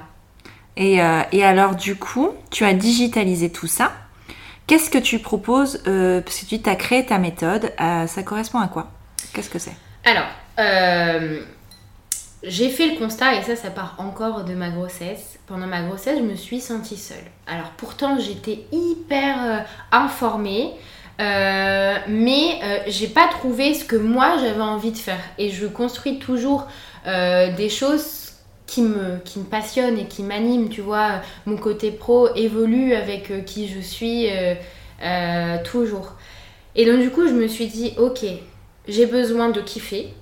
[0.76, 3.92] Et, euh, et, alors, du coup, tu as digitalisé tout ça.
[4.66, 7.72] Qu'est-ce que tu proposes Parce que tu as créé ta méthode.
[7.78, 8.90] ça correspond à quoi?
[9.34, 9.76] Qu'est-ce que c'est
[10.06, 10.28] Alors,
[12.42, 15.40] j'ai fait le constat, et ça, ça part encore de ma grossesse.
[15.46, 17.18] Pendant ma grossesse, je me suis sentie seule.
[17.48, 19.58] Alors pourtant, j'étais hyper euh,
[19.92, 20.72] informée,
[21.20, 25.20] euh, mais euh, j'ai pas trouvé ce que moi j'avais envie de faire.
[25.38, 26.68] Et je construis toujours
[27.06, 28.34] des choses
[28.68, 30.70] qui me, qui me passionnent et qui m'animent.
[30.70, 34.28] Tu vois, mon côté pro évolue avec qui je suis
[35.64, 36.14] toujours.
[36.76, 38.26] Et donc, du coup, je me suis dit, ok,
[38.90, 40.14] j'ai besoin de kiffer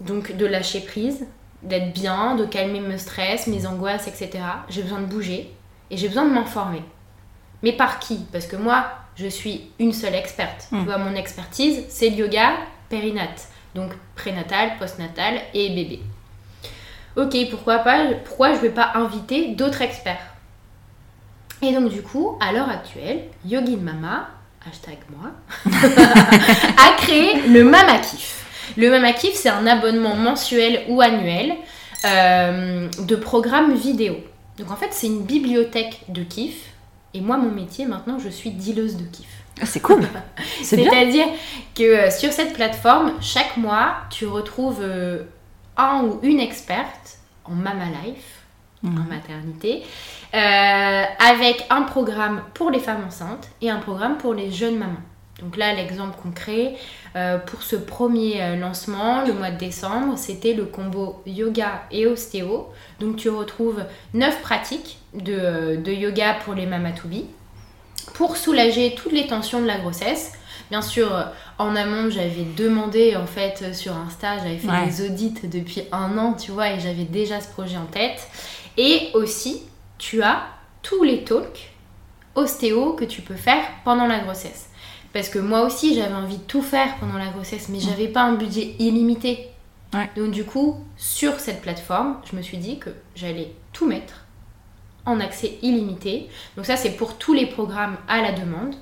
[0.00, 1.26] donc de lâcher prise,
[1.62, 4.30] d'être bien, de calmer mes stress, mes angoisses, etc.
[4.68, 5.52] J'ai besoin de bouger
[5.90, 6.82] et j'ai besoin de m'informer.
[7.62, 8.24] Mais par qui?
[8.32, 10.66] Parce que moi, je suis une seule experte.
[10.70, 10.84] Tu hmm.
[10.84, 12.52] vois, mon expertise, c'est le yoga
[12.88, 13.48] périnate.
[13.74, 16.00] Donc prénatal, postnatal et bébé.
[17.16, 18.06] Ok, pourquoi pas?
[18.24, 20.34] Pourquoi je ne vais pas inviter d'autres experts?
[21.62, 24.30] Et donc du coup, à l'heure actuelle, Yogin Mama,
[24.66, 25.30] hashtag moi,
[26.76, 28.44] a créé le Mama Kiff.
[28.76, 31.54] Le Mama Kiff, c'est un abonnement mensuel ou annuel
[32.04, 34.16] euh, de programmes vidéo.
[34.58, 36.66] Donc en fait, c'est une bibliothèque de kiff.
[37.14, 39.26] Et moi, mon métier, maintenant, je suis dealeuse de kiff.
[39.60, 40.02] Ah, c'est cool.
[40.62, 41.26] C'est-à-dire
[41.74, 45.24] que euh, sur cette plateforme, chaque mois, tu retrouves euh,
[45.76, 48.44] un ou une experte en Mama Life,
[48.84, 49.06] en mhm.
[50.32, 55.02] Maternité, avec un programme pour les femmes enceintes et un programme pour les jeunes mamans.
[55.42, 56.74] Donc là, l'exemple concret,
[57.16, 62.06] euh, pour ce premier euh, lancement, le mois de décembre, c'était le combo yoga et
[62.06, 62.68] ostéo.
[63.00, 63.82] Donc tu retrouves
[64.14, 67.26] 9 pratiques de, euh, de yoga pour les mamatoubis
[68.14, 70.32] pour soulager toutes les tensions de la grossesse.
[70.70, 71.10] Bien sûr,
[71.58, 76.34] en amont, j'avais demandé en fait sur Insta, j'avais fait des audits depuis un an,
[76.34, 78.28] tu vois, et j'avais déjà ce projet en tête.
[78.76, 79.62] Et aussi,
[80.00, 80.46] tu as
[80.82, 81.70] tous les talks
[82.34, 84.70] ostéo que tu peux faire pendant la grossesse.
[85.12, 88.22] Parce que moi aussi, j'avais envie de tout faire pendant la grossesse, mais j'avais pas
[88.22, 89.48] un budget illimité.
[90.16, 94.24] Donc du coup, sur cette plateforme, je me suis dit que j'allais tout mettre
[95.04, 96.28] en accès illimité.
[96.56, 98.74] Donc ça, c'est pour tous les programmes à la demande.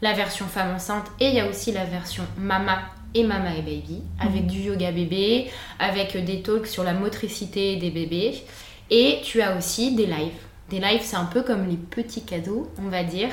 [0.00, 2.82] La version femme enceinte et il y a aussi la version mama
[3.14, 4.48] et mama et baby, avec mhm.
[4.48, 8.42] du yoga bébé, avec des talks sur la motricité des bébés.
[8.90, 10.51] Et tu as aussi des lives.
[10.72, 13.28] Des lives, c'est un peu comme les petits cadeaux, on va dire.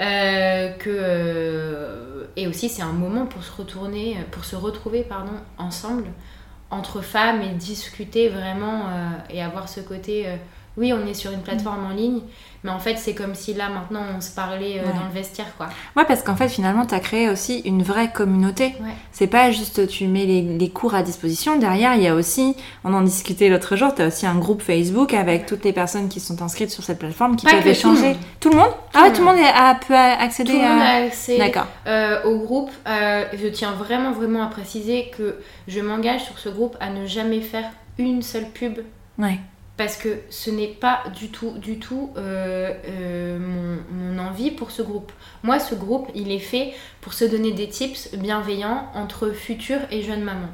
[0.00, 5.34] Euh, que, euh, et aussi, c'est un moment pour se retourner, pour se retrouver pardon,
[5.58, 6.06] ensemble
[6.70, 10.28] entre femmes et discuter vraiment euh, et avoir ce côté
[10.78, 12.20] oui, on est sur une plateforme en ligne,
[12.64, 15.56] mais en fait, c'est comme si là, maintenant, on se parlait euh, dans le vestiaire,
[15.56, 15.66] quoi.
[15.96, 18.74] Ouais, parce qu'en fait, finalement, tu as créé aussi une vraie communauté.
[19.12, 21.56] C'est pas juste tu mets les, cours à disposition.
[21.58, 22.54] Derrière, il y a aussi,
[22.84, 26.08] on en discutait l'autre jour, tu as aussi un groupe Facebook avec toutes les personnes
[26.08, 28.16] qui sont inscrites sur cette plateforme qui peuvent échanger.
[28.40, 31.06] Tout le monde, Ah ouais, tout le monde a, peut accéder tout le monde a
[31.06, 31.52] accès
[31.86, 32.70] euh, au groupe.
[32.86, 37.06] Euh, je tiens vraiment, vraiment à préciser que je m'engage sur ce groupe à ne
[37.06, 37.64] jamais faire
[37.98, 38.78] une seule pub.
[39.18, 39.38] Ouais
[39.78, 43.38] parce que ce n'est pas du tout, du tout euh, euh,
[43.92, 45.12] mon, envie pour ce groupe.
[45.44, 50.02] Moi, ce groupe, il est fait pour se donner des tips bienveillants entre futures et
[50.02, 50.50] jeunes mamans.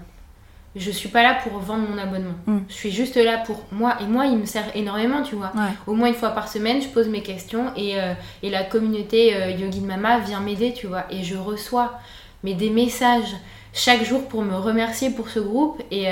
[0.77, 2.35] Je suis pas là pour vendre mon abonnement.
[2.47, 2.59] Mm.
[2.69, 3.97] Je suis juste là pour moi.
[4.03, 5.53] Et moi, il me sert énormément, tu vois.
[5.87, 8.13] Au moins une fois par semaine, je pose mes questions et, euh,
[8.43, 11.07] et la communauté Yogin Mama vient m'aider, tu vois.
[11.11, 11.99] Et je reçois
[12.43, 13.35] mais des messages
[13.73, 15.81] chaque jour pour me remercier pour ce groupe.
[15.91, 16.09] Et,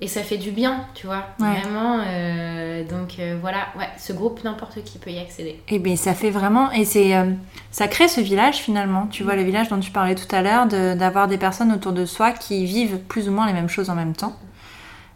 [0.00, 2.00] et ça fait du bien, tu vois, vraiment.
[2.04, 5.60] Euh, donc euh, voilà, ouais, ce groupe, n'importe qui peut y accéder.
[5.68, 7.30] Et eh bien ça fait vraiment, et c'est, euh,
[7.70, 10.66] ça crée ce village finalement, tu vois, le village dont tu parlais tout à l'heure,
[10.66, 13.94] d'avoir des personnes autour de soi qui vivent plus ou moins les mêmes choses en
[13.94, 14.36] même temps.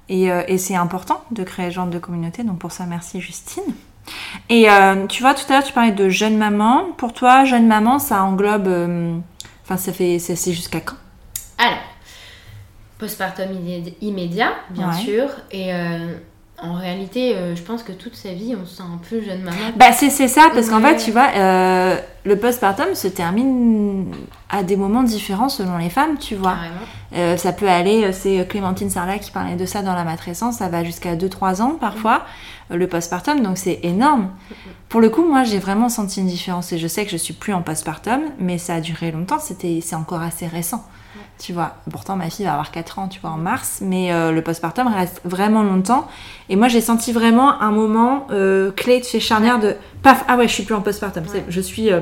[0.08, 3.74] Et, et c'est important de créer ce genre de communauté, donc pour ça, merci Justine.
[4.48, 4.68] Et
[5.10, 6.86] tu vois, tout à l'heure, tu parlais de jeune maman.
[6.96, 8.68] Pour toi, jeune maman, ça englobe.
[9.64, 10.18] Enfin, ça fait.
[10.18, 10.96] C'est jusqu'à quand?
[11.58, 11.76] Alors,
[12.98, 13.46] postpartum
[14.00, 15.28] immédiat, bien sûr.
[15.50, 16.14] Et euh,
[16.60, 19.42] en réalité, euh, je pense que toute sa vie, on se sent un peu jeune
[19.42, 19.56] maman.
[19.76, 20.96] Bah, c'est ça, parce qu'en Ouais.
[20.96, 24.12] fait, tu vois, euh, le postpartum se termine
[24.50, 26.56] à des moments différents selon les femmes, tu vois.
[27.36, 30.82] Ça peut aller, c'est Clémentine Sarlat qui parlait de ça dans la matrescence, ça va
[30.84, 32.24] jusqu'à 2-3 ans parfois,
[32.70, 34.30] euh, le postpartum, donc c'est énorme.
[34.90, 37.32] Pour le coup, moi j'ai vraiment senti une différence et je sais que je suis
[37.34, 40.84] plus en postpartum, mais ça a duré longtemps, c'était, c'est encore assez récent.
[41.38, 44.32] Tu vois, pourtant ma fille va avoir 4 ans, tu vois, en mars, mais euh,
[44.32, 46.08] le postpartum reste vraiment longtemps.
[46.48, 50.48] Et moi j'ai senti vraiment un moment euh, clé chez charnière de paf, ah ouais,
[50.48, 51.44] je suis plus en postpartum, Ouais.
[51.48, 52.00] je suis euh,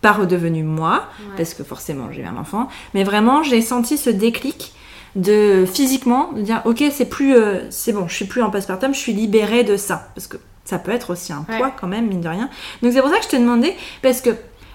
[0.00, 1.34] pas redevenue moi, Ouais.
[1.36, 4.72] parce que forcément j'ai eu un enfant, mais vraiment j'ai senti ce déclic
[5.14, 7.36] de physiquement de dire ok c'est plus
[7.70, 10.80] c'est bon je suis plus en postpartum je suis libérée de ça parce que ça
[10.80, 11.56] peut être aussi un Ouais.
[11.58, 12.48] poids quand même mine de rien
[12.82, 14.30] donc c'est pour ça que je te demandais parce que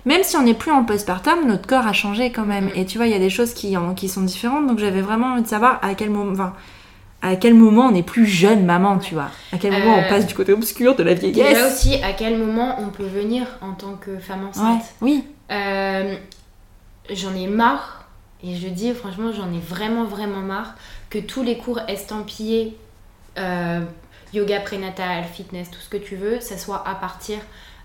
[0.05, 2.65] même si on n'est plus en postpartum notre corps a changé quand même.
[2.65, 2.71] Mhm.
[2.75, 4.67] et tu vois il y a des choses qui, en- qui sont différentes.
[4.67, 6.53] Donc j'avais vraiment envie de savoir à quel moment enfin,
[7.21, 9.29] à quel moment on est plus jeune maman tu vois.
[9.51, 11.73] À quel moment Euh, on passe du côté obscur de la vieillesse.
[11.73, 15.23] aussi, à quel moment on peut venir en tant que femme ouais enceinte oui.
[15.51, 16.15] Euh,
[17.11, 18.05] J'en ai marre,
[18.43, 20.75] et je le dis franchement, j'en ai vraiment, vraiment marre
[21.09, 22.77] que tous les cours estampillés,
[23.39, 23.81] euh,
[24.31, 27.39] yoga prénatal, fitness, tout ce que tu veux, ça soit à partir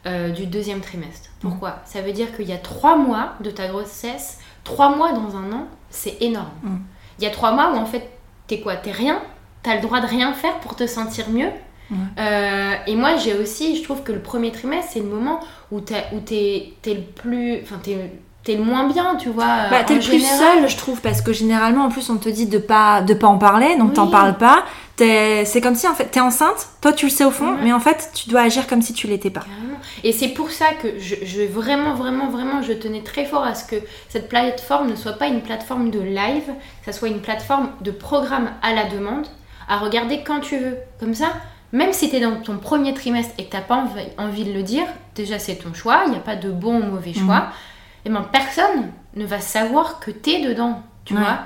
[0.07, 1.31] euh, du deuxième trimestre.
[1.41, 1.81] Pourquoi?
[1.85, 5.53] Ça veut dire qu'il y a trois mois de ta grossesse, trois mois dans un
[5.53, 6.51] an, c'est énorme.
[6.63, 6.77] Mm.
[7.19, 8.11] Il y a trois mois où en fait,
[8.47, 8.77] t'es quoi?
[8.77, 9.23] T'es rien
[9.63, 11.49] T'as le droit de rien faire pour te sentir mieux.
[12.19, 15.41] Euh, et moi, j'ai aussi, je trouve que le premier trimestre, c'est le moment
[15.71, 17.61] où t'es le plus.
[17.63, 18.11] Enfin, t'es
[18.45, 19.69] t'es le moins bien, tu vois.
[19.71, 22.47] Bah, t'es le plus seul, je trouve, parce que généralement, en plus, on te dit
[22.47, 23.95] de pas, de pas en parler, donc Oui.
[23.95, 24.65] t'en parles pas.
[24.97, 27.73] T'es- C'est comme si, en fait, t'es enceinte, toi tu le sais au fond, mais
[27.73, 29.41] en fait, tu dois agir comme si tu l'étais pas.
[29.41, 29.79] Carrément.
[30.05, 33.55] Et c'est pour ça que je, je vraiment, vraiment, vraiment, je tenais très fort à
[33.55, 33.77] ce que
[34.09, 37.91] cette plateforme ne soit pas une plateforme de live, que ça soit une plateforme de
[37.91, 39.27] programme à la demande,
[39.69, 40.77] à regarder quand tu veux.
[41.01, 41.27] Comme ça,
[41.73, 44.45] même si tu es dans ton premier trimestre et que tu n'as pas envie, envie
[44.45, 44.85] de le dire,
[45.17, 47.25] déjà c'est ton choix, il n'y a pas de bon ou mauvais Mhm.
[47.27, 47.47] choix,
[48.05, 51.21] et ben personne ne va savoir que tu es dedans, tu Ouais.
[51.21, 51.39] vois.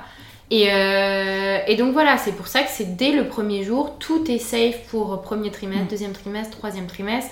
[0.51, 4.29] Et, euh, et donc voilà, c'est pour ça que c'est dès le premier jour, tout
[4.31, 5.89] est safe pour premier trimestre, Mm.
[5.89, 7.31] deuxième trimestre, troisième trimestre.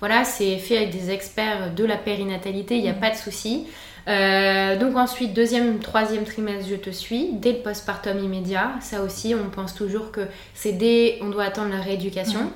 [0.00, 3.00] Voilà, c'est fait avec des experts de la périnatalité, il n'y a Mm.
[3.00, 3.66] pas de souci.
[4.08, 7.30] Euh, donc ensuite, deuxième, troisième trimestre, je te suis.
[7.32, 10.20] Dès le postpartum immédiat, ça aussi, on pense toujours que
[10.54, 12.40] c'est dès, on doit attendre la rééducation.
[12.40, 12.50] Mm.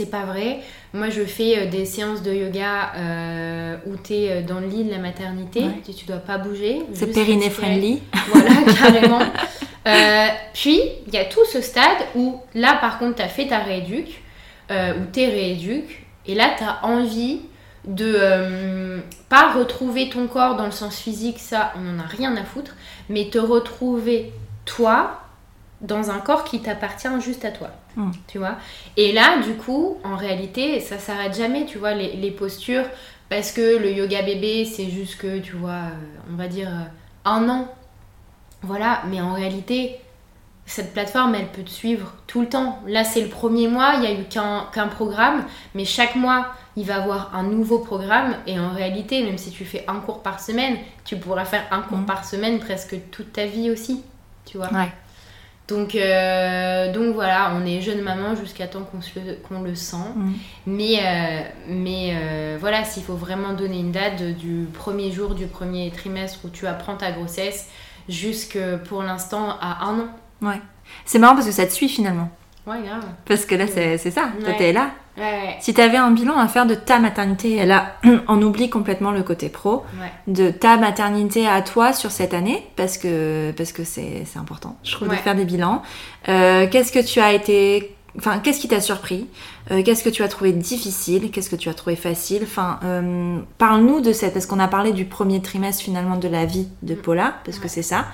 [0.00, 0.60] C'est pas vrai.
[0.94, 4.84] Moi, je fais euh, des séances de yoga euh, où tu es dans le lit
[4.84, 5.60] de la maternité.
[5.60, 5.82] Ouais.
[5.84, 6.80] Tu, tu dois pas bouger.
[6.94, 8.00] C'est périnée friendly.
[8.32, 9.20] Voilà, carrément.
[9.86, 13.48] Euh, puis, il y a tout ce stade où, là, par contre, tu as fait
[13.48, 14.22] ta rééduque,
[14.70, 17.40] euh, ou t'es rééduque, et là, tu as envie
[17.86, 22.34] de euh, pas retrouver ton corps dans le sens physique, ça, on n'en a rien
[22.36, 22.74] à foutre,
[23.10, 24.32] mais te retrouver
[24.64, 25.20] toi
[25.80, 27.70] dans un corps qui t'appartient juste à toi.
[27.96, 28.10] Mm.
[28.26, 28.56] Tu vois
[28.96, 32.84] Et là, du coup, en réalité, ça s'arrête jamais, tu vois, les, les postures,
[33.28, 36.84] parce que le yoga bébé, c'est juste que, tu vois, euh, on va dire euh,
[37.24, 37.68] un an.
[38.62, 39.96] Voilà, mais en réalité,
[40.66, 42.80] cette plateforme, elle peut te suivre tout le temps.
[42.86, 46.48] Là, c'est le premier mois, il n'y a eu qu'un qu'un programme, mais chaque mois,
[46.76, 48.36] il va avoir un nouveau programme.
[48.46, 51.80] Et en réalité, même si tu fais un cours par semaine, tu pourras faire un
[51.80, 52.06] cours Mhm.
[52.06, 54.02] par semaine presque toute ta vie aussi.
[54.44, 54.92] Tu vois Ouais.
[55.70, 59.74] Donc, euh, donc voilà, on est jeune maman jusqu'à temps qu'on se le- qu'on le
[59.74, 59.96] sent.
[60.16, 60.32] Mm.
[60.66, 65.46] Mais, euh, mais euh, voilà, s'il faut vraiment donner une date du premier jour du
[65.46, 67.68] premier trimestre où tu apprends ta grossesse
[68.08, 68.58] jusque
[68.88, 70.08] pour l'instant à un an.
[70.42, 70.60] Ouais.
[71.04, 72.28] C'est marrant parce que ça te suit finalement.
[72.66, 73.04] Ouais, grave.
[73.24, 74.30] Parce que là, c'est c'est ça.
[74.44, 74.90] Toi, t'es là.
[75.20, 75.56] Ouais.
[75.60, 77.96] Si t'avais un bilan à faire de ta maternité, et là,
[78.28, 80.10] on oublie complètement le côté pro, ouais.
[80.26, 84.92] de ta maternité à toi sur cette année, parce que parce que c'est important, je
[84.92, 85.16] trouve, Ouais.
[85.16, 85.82] de faire des bilans.
[86.28, 87.94] Euh, qu'est-ce que tu as été...
[88.18, 89.28] Enfin, qu'est-ce qui t'a surpris?
[89.70, 91.30] Euh, Qu'est-ce que tu as trouvé difficile?
[91.30, 92.40] Qu'est-ce que tu as trouvé facile?
[92.42, 94.32] Enfin, euh, parle-nous de cette...
[94.32, 96.98] Parce qu'on a parlé du premier trimestre, finalement, de la vie de Mm.
[97.02, 98.06] Paula, parce que c'est ça.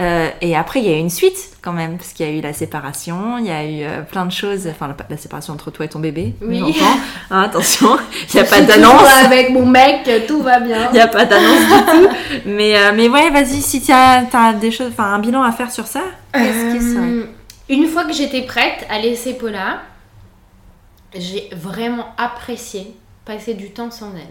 [0.00, 2.32] Euh, et après, il y a eu une suite quand même, parce qu'il y a
[2.32, 5.52] eu la séparation, il y a eu euh, plein de choses, enfin la, la séparation
[5.52, 6.60] entre toi et ton bébé, Oui.
[6.60, 6.96] j'entends.
[7.30, 7.98] Hein, attention,
[8.32, 9.02] il n'y a pas d'annonce.
[9.24, 10.88] Avec mon mec, tout va bien.
[10.90, 12.08] Il n'y a pas d'annonce du tout.
[12.46, 14.24] Mais, euh, mais ouais, vas-y, si tu as,
[14.54, 16.00] des choses, enfin un bilan à faire sur ça,
[16.32, 17.26] qu'est-ce serait Euh,
[17.68, 19.82] Une fois que j'étais prête à laisser Paula,
[21.14, 24.22] j'ai vraiment apprécié passer du temps sans elle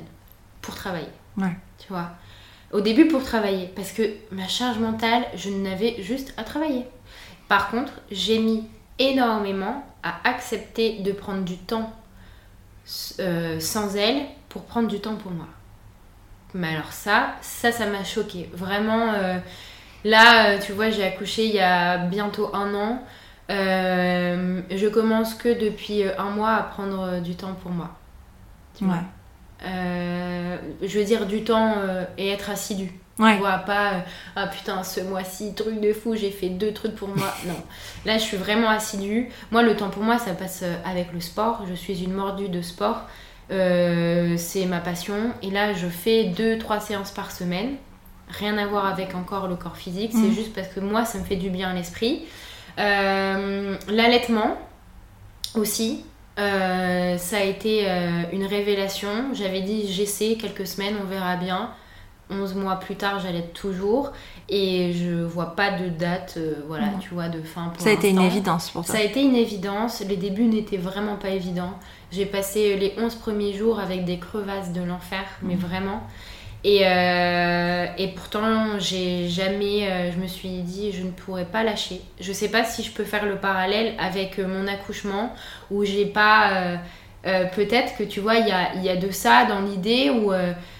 [0.62, 1.05] pour travailler.
[1.38, 1.55] Ouais.
[1.78, 2.09] Tu vois.
[2.72, 6.86] Au début pour travailler, parce que ma charge mentale, je n'avais juste à travailler.
[7.49, 8.67] Par contre, j'ai mis
[8.97, 11.91] énormément à accepter de prendre du temps
[13.19, 15.47] euh, sans elle pour prendre du temps pour moi.
[16.53, 18.49] Mais alors ça, ça, ça m'a choqué.
[18.53, 19.38] Vraiment, euh,
[20.03, 23.03] là, euh, tu vois, j'ai accouché il y a bientôt un an.
[23.49, 27.91] Euh, je commence que depuis un mois à prendre du temps pour moi.
[28.76, 29.03] Tu vois
[29.64, 32.91] Euh, je veux dire du temps euh, et être assidu.
[33.20, 33.34] Ouais.
[33.36, 33.99] Tu vois, pas euh,
[34.36, 37.32] ah putain, ce mois-ci, truc de fou, j'ai fait deux trucs pour moi.
[37.45, 37.53] Non.
[38.05, 39.30] Là, je suis vraiment assidue.
[39.51, 41.64] Moi, le temps pour moi, ça passe avec le sport.
[41.70, 43.03] Je suis une mordue de sport.
[43.49, 45.34] C'est ma passion.
[45.43, 47.76] Et là, je fais deux, trois séances par semaine.
[48.30, 50.12] Rien à voir avec encore le corps physique.
[50.14, 50.34] C'est Mhm.
[50.34, 52.24] juste parce que moi, ça me fait du bien à l'esprit.
[52.78, 54.57] L'allaitement
[55.55, 56.05] aussi.
[56.40, 59.34] Euh, ça a été euh, une révélation.
[59.34, 61.72] J'avais dit j'essaie quelques semaines, on verra bien.
[62.30, 64.14] 11 mois plus tard, j'allais toujours.
[64.48, 67.00] Et je vois pas de date, euh, voilà, Mhm.
[67.00, 68.96] tu vois, de fin pour Ça a été une évidence pour toi.
[68.96, 70.02] Ça a été une évidence.
[70.08, 71.74] Les débuts n'étaient vraiment pas évidents.
[72.12, 76.04] J'ai passé les 11 premiers jours avec des crevasses de l'enfer, mais vraiment.
[76.64, 79.88] Et, euh, et pourtant, j'ai jamais.
[79.91, 82.01] euh, je me suis dit, je ne pourrais pas lâcher.
[82.20, 85.34] Je sais pas si je peux faire le parallèle avec euh, mon accouchement,
[85.72, 86.51] où j'ai pas.
[87.26, 90.32] euh, Peut-être que tu vois, il y a, y a de ça dans l'idée où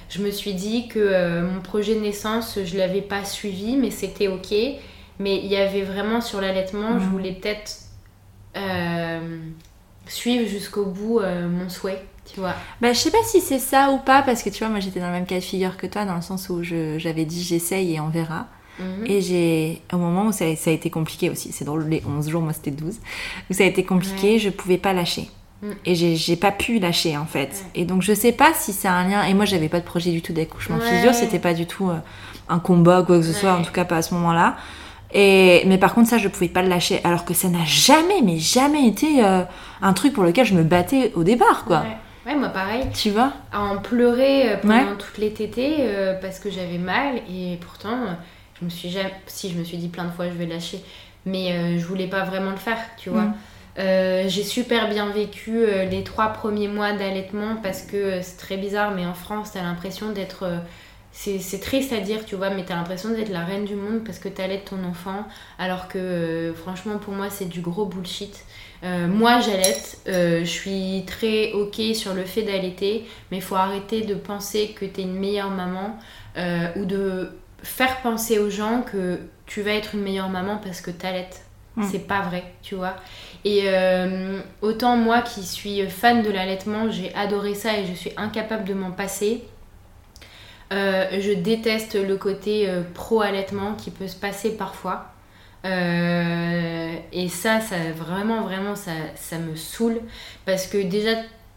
[0.10, 4.28] je me suis dit que mon projet de naissance, je l'avais pas suivi, mais c'était
[4.28, 4.52] ok.
[5.20, 7.12] Mais il y avait vraiment sur l'allaitement, je Mhm.
[7.12, 7.72] voulais peut-être
[10.08, 12.04] suivre jusqu'au bout mon souhait,
[12.34, 12.54] tu vois.
[12.82, 15.00] Bah, je sais pas si c'est ça ou pas, parce que tu vois, moi j'étais
[15.00, 17.44] dans le même cas de figure que toi, dans le sens où je- j'avais dit
[17.44, 18.48] j'essaye et on verra.
[18.80, 19.06] Mhm.
[19.06, 22.30] Et j'ai, au moment où ça, ça a été compliqué aussi, c'est drôle, les 11
[22.30, 22.96] jours, moi c'était 12,
[23.50, 24.40] où ça a été compliqué, Ouais.
[24.40, 25.30] je pouvais pas lâcher.
[25.62, 25.68] Mm.
[25.86, 27.66] Et j'ai pas pu lâcher en fait.
[27.76, 29.24] Et donc je sais pas si c'est un lien.
[29.26, 31.14] Et moi j'avais pas de projet du tout d'accouchement Ouais.
[31.14, 31.98] c'était pas du tout euh,
[32.50, 34.56] un combat quoi que ce soit, en tout cas pas à ce moment-là.
[35.14, 38.22] Et, mais par contre ça je pouvais pas le lâcher, alors que ça n'a jamais,
[38.24, 39.44] mais jamais été euh,
[39.84, 41.82] un truc pour lequel je me battais au départ quoi.
[41.82, 41.98] Ouais.
[42.32, 42.86] Ouais, moi pareil.
[42.94, 44.98] Tu vois À en pleurer euh, pendant Ouais.
[44.98, 48.14] toutes les tétées euh, parce que j'avais mal et pourtant euh,
[48.60, 49.14] je me suis jamais.
[49.28, 50.82] Si, je me suis dit plein de fois je vais lâcher,
[51.26, 53.24] mais euh, je voulais pas vraiment le faire, tu vois.
[53.24, 53.34] Mm.
[53.80, 58.92] Euh, j'ai super bien vécu les trois premiers mois d'allaitement parce que c'est très bizarre,
[58.92, 60.46] mais en France, t'as l'impression d'être.
[61.14, 64.20] c'est triste à dire, tu vois, mais t'as l'impression d'être la reine du monde parce
[64.20, 65.26] que t'allaites ton enfant,
[65.58, 68.44] alors que franchement, pour moi, c'est du gros bullshit.
[68.84, 73.56] Euh, moi, j'allaite, euh, je suis très ok sur le fait d'allaiter, mais il faut
[73.56, 75.98] arrêter de penser que t'es une meilleure maman
[76.38, 80.82] euh, ou de faire penser aux gens que tu vas être une meilleure maman parce
[80.82, 81.46] que t'allaites.
[81.76, 81.84] Mm.
[81.90, 82.96] C'est pas vrai, tu vois.
[83.46, 83.64] Et
[84.62, 88.74] autant moi qui suis fan de l'allaitement, j'ai adoré ça et je suis incapable de
[88.74, 89.44] m'en passer.
[90.70, 95.11] Je déteste le côté pro-allaitement qui peut se passer parfois.
[95.66, 100.02] Euh, et ça, ça vraiment, vraiment, ça, ça me saoule.
[100.46, 101.12] Parce que déjà,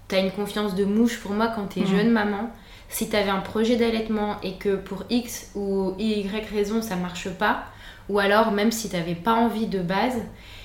[0.09, 1.87] t'as une confiance de mouche pour moi quand t'es Mhm.
[1.87, 2.51] jeune maman.
[2.91, 7.65] Si t'avais un projet d'allaitement et que pour X ou Y raison ça marche pas,
[8.09, 10.21] ou alors même si t'avais pas envie de base,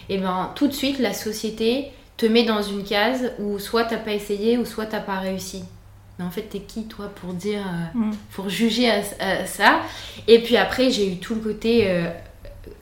[0.10, 3.98] et ben tout de suite la société te met dans une case où soit t'as
[3.98, 5.64] pas essayé ou soit t'as pas réussi.
[6.20, 8.12] Mais en fait, t'es qui toi pour dire, euh, Mm.
[8.34, 9.80] pour juger à, à ça?
[10.28, 12.10] Et puis après, j'ai eu tout le côté euh,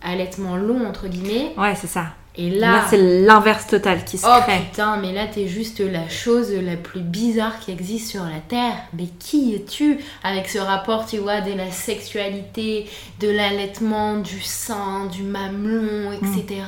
[0.01, 1.53] allaitement long entre guillemets.
[1.57, 2.07] Ouais, c'est ça.
[2.39, 4.59] Et Là, là, c'est l'inverse total qui se oh crée.
[4.59, 8.75] putain, mais là t'es juste la chose la plus bizarre qui existe sur la terre.
[8.93, 12.87] Mais qui es-tu avec ce rapport, tu vois, de la sexualité,
[13.19, 16.61] de l'allaitement, du sein, du mamelon, etc.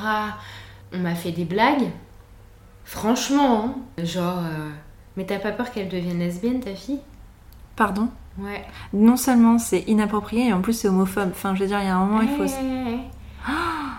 [0.92, 1.88] On m'a fait des blagues.
[2.84, 4.04] Franchement, hein.
[4.04, 4.68] genre, euh,
[5.16, 6.98] mais t'as pas peur qu'elle devienne lesbienne, ta fille?
[7.76, 8.08] Pardon?
[8.42, 8.64] Ouais.
[8.92, 11.30] Non seulement c'est inapproprié, et en plus c'est homophobe.
[11.32, 12.44] Enfin, je veux dire, il y a un moment, il faut...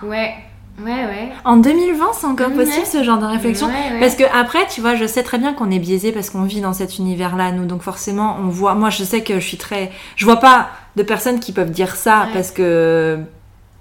[0.03, 0.33] Ouais,
[0.79, 1.29] ouais, ouais.
[1.45, 2.55] En 2020, c'est encore Ouais.
[2.55, 3.99] possible ce genre de réflexion Ouais.
[3.99, 6.61] Parce que après, tu vois, je sais très bien qu'on est biaisé parce qu'on vit
[6.61, 7.65] dans cet univers-là, nous.
[7.65, 8.73] Donc forcément, on voit.
[8.73, 9.91] Moi, je sais que je suis très.
[10.15, 13.19] Je vois pas de personnes qui peuvent dire ça parce que.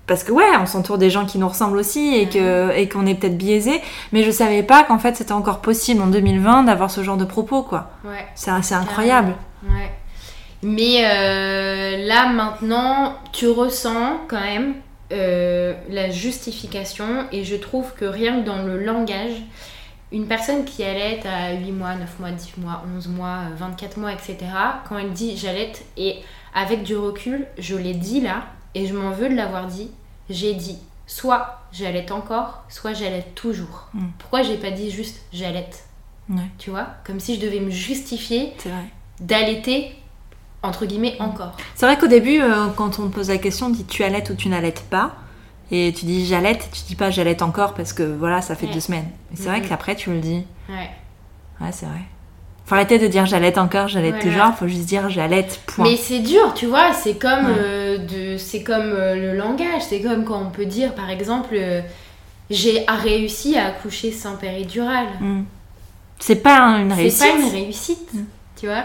[0.06, 3.06] Parce que ouais, on s'entoure des gens qui nous ressemblent aussi et que et qu'on
[3.06, 3.80] est peut-être biaisé.
[4.12, 7.24] Mais je savais pas qu'en fait c'était encore possible en 2020 d'avoir ce genre de
[7.24, 7.90] propos, quoi.
[8.04, 8.26] Ouais.
[8.34, 9.34] C'est c'est incroyable.
[9.62, 9.90] Ouais.
[10.62, 14.74] Mais euh, là maintenant, tu ressens quand même
[15.12, 19.42] euh, la justification et je trouve que rien que dans le langage,
[20.12, 23.96] une personne qui allait à 8 mois, 9 mois, 10 mois, 11 mois, euh, 24
[23.96, 24.36] mois, etc.,
[24.88, 26.16] quand elle dit j'allaite, et
[26.54, 28.44] avec du recul, je l'ai dit là,
[28.74, 29.90] et je m'en veux de l'avoir dit,
[30.28, 33.88] j'ai dit soit j'allaite encore, soit j'allaite toujours.
[33.94, 34.06] Mm.
[34.18, 35.86] Pourquoi j'ai pas dit juste j'allaite
[36.28, 36.42] Ouais.
[36.58, 36.86] Tu vois?
[37.04, 38.52] Comme si je devais me justifier
[39.18, 39.92] d'allaiter
[40.62, 41.52] entre guillemets encore.
[41.74, 44.30] C'est vrai qu'au début, euh, quand on te pose la question, on dit tu allaites
[44.30, 45.12] ou tu n'allaites pas?
[45.72, 48.72] Et tu dis j'allaite, tu dis pas j'allaite encore parce que voilà, ça fait Ouais.
[48.74, 49.08] deux semaines.
[49.32, 50.44] Et c'est vrai qu'après tu le dis.
[50.68, 50.90] Ouais.
[51.60, 52.00] Ouais, c'est vrai.
[52.66, 54.30] Faut arrêter de dire j'allaite encore, j'allaite Voilà.
[54.44, 55.84] toujours, faut juste dire j'allaite, point.
[55.88, 57.54] Mais c'est dur, tu vois, c'est comme Ouais.
[57.58, 61.56] euh, de c'est comme euh, le langage, c'est comme quand on peut dire par exemple
[62.50, 65.06] j'ai réussi à accoucher sans péridurale.
[65.20, 65.42] Mm.
[66.18, 67.18] C'est pas une réussite.
[67.22, 68.24] C'est pas une réussite, Mm.
[68.58, 68.84] tu vois.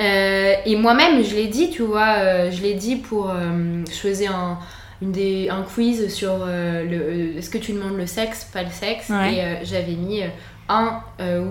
[0.00, 3.30] Euh, et moi-même, je l'ai dit, tu vois, euh, je l'ai dit pour.
[3.30, 4.58] euh, je faisais un,
[5.02, 7.38] une des, un quiz sur euh, le.
[7.38, 9.10] Est-ce que tu demandes le sexe, pas le sexe?
[9.10, 9.34] Ouais.
[9.34, 10.22] Et j'avais mis
[10.68, 11.00] un,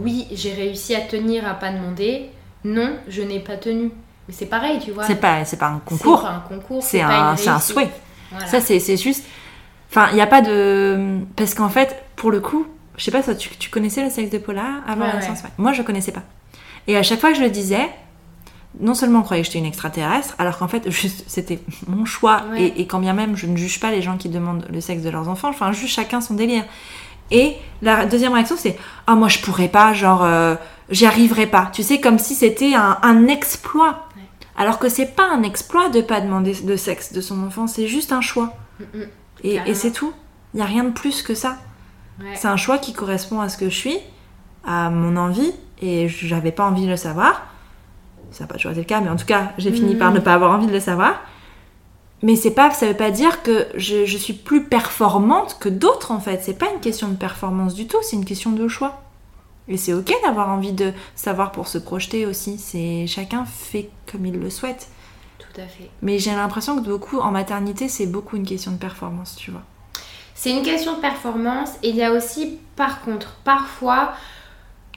[0.03, 2.29] oui, j'ai réussi à tenir à pas demander.
[2.63, 3.91] Non, je n'ai pas tenu.
[4.27, 5.03] Mais c'est pareil, tu vois.
[5.03, 6.21] C'est pas, c'est pas un C'est concours.
[6.23, 6.83] pas un concours.
[6.83, 7.89] C'est un, c'est un souhait.
[8.31, 8.47] Voilà.
[8.47, 9.25] Ça, c'est c'est juste.
[9.91, 11.19] Enfin, il n'y a pas de.
[11.35, 12.65] Parce qu'en fait, pour le coup,
[12.97, 15.35] je sais pas, toi, tu, tu connaissais le sexe de Paula avant Ouais, la ouais.
[15.57, 16.23] Moi, je connaissais pas.
[16.87, 17.89] Et à chaque fois que je le disais,
[18.79, 20.87] non seulement on croyait que j'étais une extraterrestre, alors qu'en fait,
[21.27, 22.43] c'était mon choix.
[22.51, 22.63] Ouais.
[22.63, 25.01] Et, et quand bien même, je ne juge pas les gens qui demandent le sexe
[25.01, 26.65] de leurs enfants, enfin, juste chacun son délire.
[27.31, 30.55] Et la deuxième réaction, c'est Ah, moi, je pourrais pas, genre, euh,
[30.89, 31.69] j'y arriverai pas.
[31.73, 34.07] Tu sais, comme si c'était un, un exploit.
[34.15, 34.23] Ouais.
[34.55, 37.87] Alors que c'est pas un exploit de pas demander de sexe de son enfant, c'est
[37.87, 38.53] juste un choix.
[38.79, 39.07] Mm, mm.
[39.43, 40.13] Et, c'est tout.
[40.53, 41.57] Il n'y a rien de plus que ça.
[42.19, 42.35] Ouais.
[42.35, 43.97] C'est un choix qui correspond à ce que je suis,
[44.65, 47.47] à mon envie, et j'avais pas envie de le savoir.
[48.31, 50.19] Ça n'a pas toujours été le cas, mais en tout cas, j'ai fini par ne
[50.19, 51.21] pas avoir envie de le savoir.
[52.21, 56.11] Mais c'est pas, ça veut pas dire que je, je suis plus performante que d'autres
[56.11, 56.41] en fait.
[56.43, 59.01] C'est pas une question de performance du tout, c'est une question de choix.
[59.69, 62.57] Et c'est ok d'avoir envie de savoir pour se projeter aussi.
[62.57, 64.89] C'est chacun fait comme il le souhaite.
[65.37, 65.89] Tout à fait.
[66.01, 69.63] Mais j'ai l'impression que beaucoup en maternité, c'est beaucoup une question de performance, tu vois.
[70.33, 74.13] C'est une question de performance et il y a aussi par contre parfois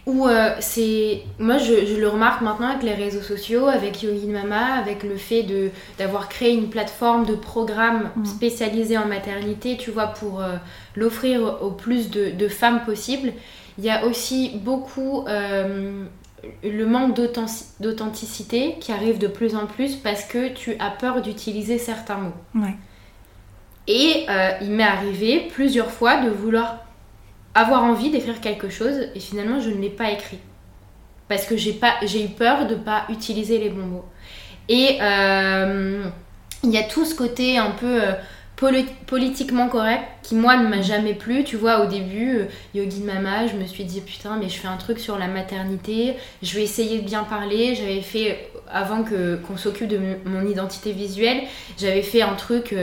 [0.06, 4.26] où euh, c'est moi je, je le remarque maintenant avec les réseaux sociaux avec Yogi
[4.26, 8.24] Mama avec le fait de d'avoir créé une plateforme de programmes Mhm.
[8.26, 10.56] spécialisés en maternité tu vois pour euh,
[10.96, 13.32] l'offrir au plus de, de femmes possible
[13.78, 16.04] il y a aussi beaucoup euh,
[16.64, 21.22] le manque d'authentic- d'authenticité qui arrive de plus en plus parce que tu as peur
[21.22, 22.74] d'utiliser certains mots Ouais.
[23.86, 24.26] et
[24.60, 26.78] il m'est arrivé plusieurs fois de vouloir
[27.54, 30.38] avoir envie d'écrire quelque chose et finalement je ne l'ai pas écrit.
[31.28, 31.72] Parce que j'ai
[32.24, 34.04] eu peur de pas utiliser les bons mots.
[34.68, 36.04] Et euh,
[36.62, 38.12] il y a tout ce côté un peu euh,
[38.56, 41.42] poli- politiquement correct qui moi ne m'a jamais plu.
[41.44, 42.44] Tu vois au début euh,
[42.74, 46.16] Yogi Mama, je me suis dit putain mais je fais un truc sur la maternité,
[46.42, 47.74] je vais essayer de bien parler.
[47.74, 51.42] J'avais fait avant que qu'on s'occupe de mon- identité visuelle,
[51.78, 52.74] j'avais fait un truc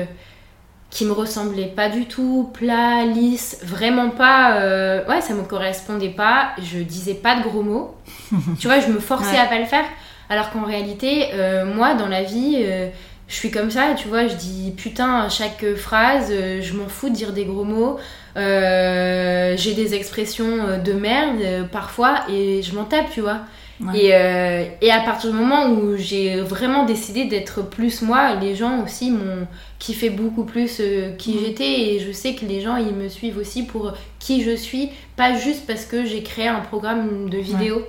[0.90, 4.56] qui me ressemblait pas du tout, plat, lisse, vraiment pas.
[4.58, 6.50] euh, Ouais, ça me correspondait pas.
[6.62, 7.94] Je disais pas de gros mots.
[8.60, 9.40] tu vois, je me forçais Ouais.
[9.40, 9.86] à pas le faire.
[10.30, 12.90] Alors qu'en réalité, euh, moi, dans la vie, euh,
[13.28, 13.94] je suis comme ça.
[13.96, 16.32] Tu vois, je dis putain à chaque phrase.
[16.32, 17.98] je m'en fous de dire des gros mots.
[18.36, 23.40] J'ai des expressions de merde parfois et je m'en tape, tu vois.
[23.82, 23.98] Ouais.
[23.98, 28.54] Et, euh, et à partir du moment où j'ai vraiment décidé d'être plus moi, les
[28.54, 29.48] gens aussi m'ont
[29.80, 33.38] kiffé beaucoup plus euh, qui j'étais et je sais que les gens ils me suivent
[33.38, 37.82] aussi pour qui je suis, pas juste parce que j'ai créé un programme de vidéo,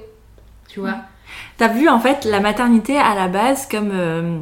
[0.68, 0.97] tu vois.
[1.59, 4.38] T'as vu en fait la maternité à la base comme, euh,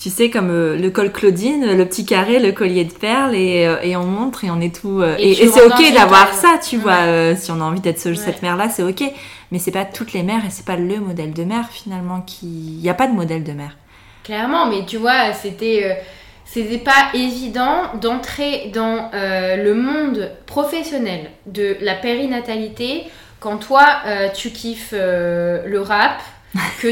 [0.00, 3.66] tu sais, comme euh, le col Claudine, le petit carré, le collier de perles et,
[3.66, 5.00] euh, et on montre et on est tout.
[5.00, 7.36] euh, Et et tu et c'est ok d'avoir ça, tu vois, Ouais.
[7.38, 8.14] si on a envie d'être ce- Ouais.
[8.16, 9.02] cette mère-là, c'est ok.
[9.52, 12.46] Mais c'est pas toutes les mères et c'est pas le modèle de mère finalement qui.
[12.46, 13.76] Il y a pas de modèle de mère.
[14.24, 15.98] Clairement, mais tu vois, c'était
[16.44, 23.04] c'était pas évident d'entrer dans le monde professionnel de la périnatalité
[23.40, 23.84] quand toi
[24.34, 26.20] tu kiffes le rap,
[26.82, 26.88] que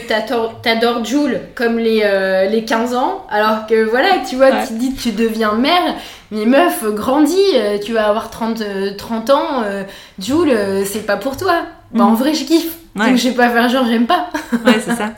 [0.63, 4.67] t'adores Joule comme les, euh, les 15 ans, alors que voilà, tu vois, Ouais.
[4.67, 5.97] tu dis que tu deviens mère,
[6.31, 9.83] mais meuf, grandis, euh, tu vas avoir 30, euh, 30 ans, euh,
[10.19, 11.63] Joule, euh, c'est pas pour toi.
[11.91, 12.17] Bah, en Mhm.
[12.17, 12.77] vrai, je kiffe.
[12.97, 13.09] Ouais.
[13.11, 14.29] Donc, je vais pas faire genre, j'aime pas.
[14.65, 15.13] Ouais, c'est ça.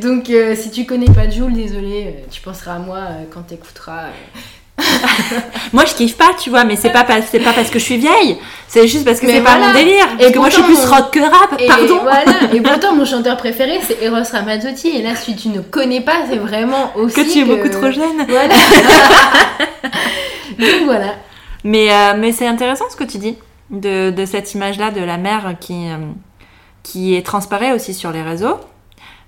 [0.00, 3.42] Donc euh, si tu connais pas Jules, désolé, euh, tu penseras à moi euh, quand
[3.42, 4.04] t'écouteras.
[5.72, 7.84] Moi, je kiffe pas, tu vois, mais c'est pas, pas- c'est pas parce que je
[7.84, 9.68] suis vieille, c'est juste parce que c'est pas voilà.
[9.68, 10.06] mon délire.
[10.18, 12.00] Parce Et que moi, je suis plus rock que rap, Et pardon.
[12.02, 12.24] voilà.
[12.52, 14.88] Et pourtant mon chanteur préféré c'est Eros Ramazzotti.
[14.88, 17.90] Et là si tu ne connais pas, c'est vraiment aussi Que tu es beaucoup trop
[17.90, 18.26] jeune.
[18.28, 18.54] Voilà.
[20.58, 21.14] Donc voilà.
[21.64, 23.36] Mais, euh, mais c'est intéressant ce que tu dis
[23.70, 25.96] de, de cette image-là de la mère qui, euh,
[26.82, 28.58] qui est transparaît aussi sur les réseaux.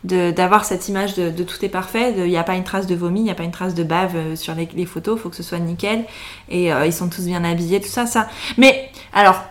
[0.04, 2.86] De- D'avoir cette image de, de tout est parfait, il n'y a pas une trace
[2.86, 5.18] de vomi, il n'y a pas une trace de bave euh, sur les, les photos,
[5.18, 6.04] il faut que ce soit nickel.
[6.48, 8.28] Et euh, ils sont tous bien habillés, tout ça, ça.
[8.58, 9.42] Mais alors,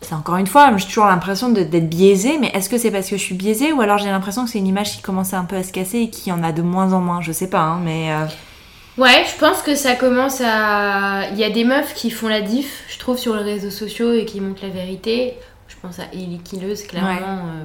[0.00, 3.16] c'est encore une fois, j'ai toujours l'impression d'être biaisée, mais est-ce que c'est parce que
[3.16, 5.56] je suis biaisée ou alors j'ai l'impression que c'est une image qui commence un peu
[5.56, 7.80] à se casser et qui en a de moins en moins Je sais pas, hein,
[7.84, 8.10] mais.
[8.12, 8.26] euh,
[8.98, 11.28] Ouais, je pense que ça commence à.
[11.32, 14.12] Il y a des meufs qui font la diff, je trouve, sur les réseaux sociaux
[14.12, 15.34] et qui montrent la vérité.
[15.68, 17.10] Je pense à Ellie Killeuse, clairement.
[17.20, 17.64] euh,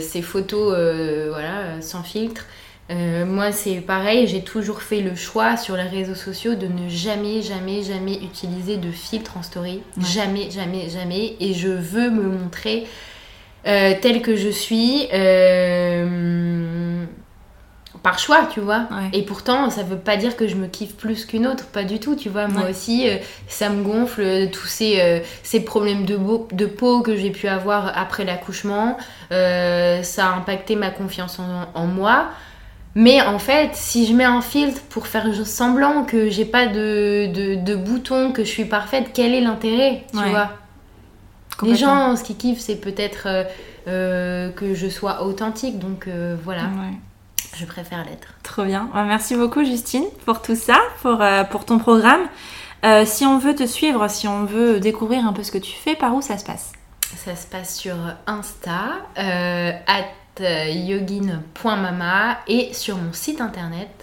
[0.00, 2.46] ses photos, euh, voilà, euh, sans filtre.
[2.90, 6.88] Euh, moi, c'est pareil, j'ai toujours fait le choix sur les réseaux sociaux de ne
[6.88, 9.80] jamais, jamais, jamais utiliser de filtre en story.
[9.98, 11.36] Jamais, jamais, jamais.
[11.40, 12.84] Et je veux me montrer
[13.66, 15.06] euh, telle que je suis.
[15.12, 17.04] Euh,
[18.02, 18.88] par choix, tu vois.
[19.12, 22.00] Et pourtant, ça veut pas dire que je me kiffe plus qu'une autre, pas du
[22.00, 22.48] tout, tu vois.
[22.48, 23.06] Moi aussi,
[23.48, 26.18] ça me gonfle tous ces, ces problèmes de,
[26.52, 28.96] de, peau que j'ai pu avoir après l'accouchement.
[29.30, 31.38] ça a impacté ma confiance
[31.74, 32.28] en moi.
[32.94, 37.26] Mais en fait, si je mets un filtre pour faire semblant que j'ai pas de,
[37.32, 40.50] de, de bouton, que je suis parfaite, quel est l'intérêt Tu vois?
[41.62, 43.44] Les gens, ce qu'ils kiffent, c'est peut-être euh,
[43.88, 45.78] euh, que je sois authentique.
[45.78, 46.64] Donc euh, voilà.
[47.56, 48.28] Je préfère l'être.
[48.42, 48.88] Trop bien.
[48.94, 52.22] Bah, merci beaucoup, Justine, pour tout ça, pour, pour ton programme.
[53.04, 55.94] si on veut te suivre, si on veut découvrir un peu ce que tu fais,
[55.94, 56.72] par où ça se passe?
[57.16, 57.94] Ça se passe sur
[58.26, 60.06] Insta, at
[60.40, 64.01] yogin.mama et sur mon site internet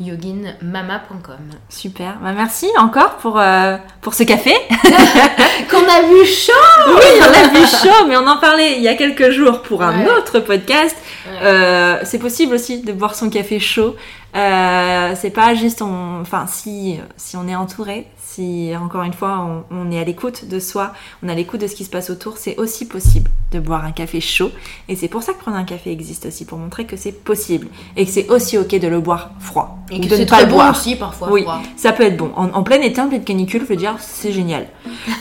[0.00, 1.50] yoginmama.com.
[1.68, 4.52] Super, bah, merci encore pour, euh, pour ce café.
[5.70, 6.52] Qu'on a vu chaud
[6.88, 9.82] Oui, on a vu chaud, mais on en parlait il y a quelques jours pour
[9.82, 10.96] un autre podcast.
[11.42, 13.96] Euh, c'est possible aussi de boire son café chaud.
[14.34, 18.06] Euh, c'est pas juste, enfin, si, si on est entouré,
[18.36, 21.66] si encore une fois on, est à l'écoute de soi, on est à l'écoute de
[21.66, 24.50] ce qui se passe autour, c'est aussi possible de boire un café chaud.
[24.88, 27.68] Et c'est pour ça que prendre un café existe aussi, pour montrer que c'est possible
[27.96, 29.78] et que c'est aussi ok de le boire froid.
[29.90, 31.32] Et que c'est très bon aussi parfois.
[31.32, 32.30] Oui, ça peut être bon.
[32.36, 34.66] En, plein été, en pleine canicule, je veux dire, c'est génial.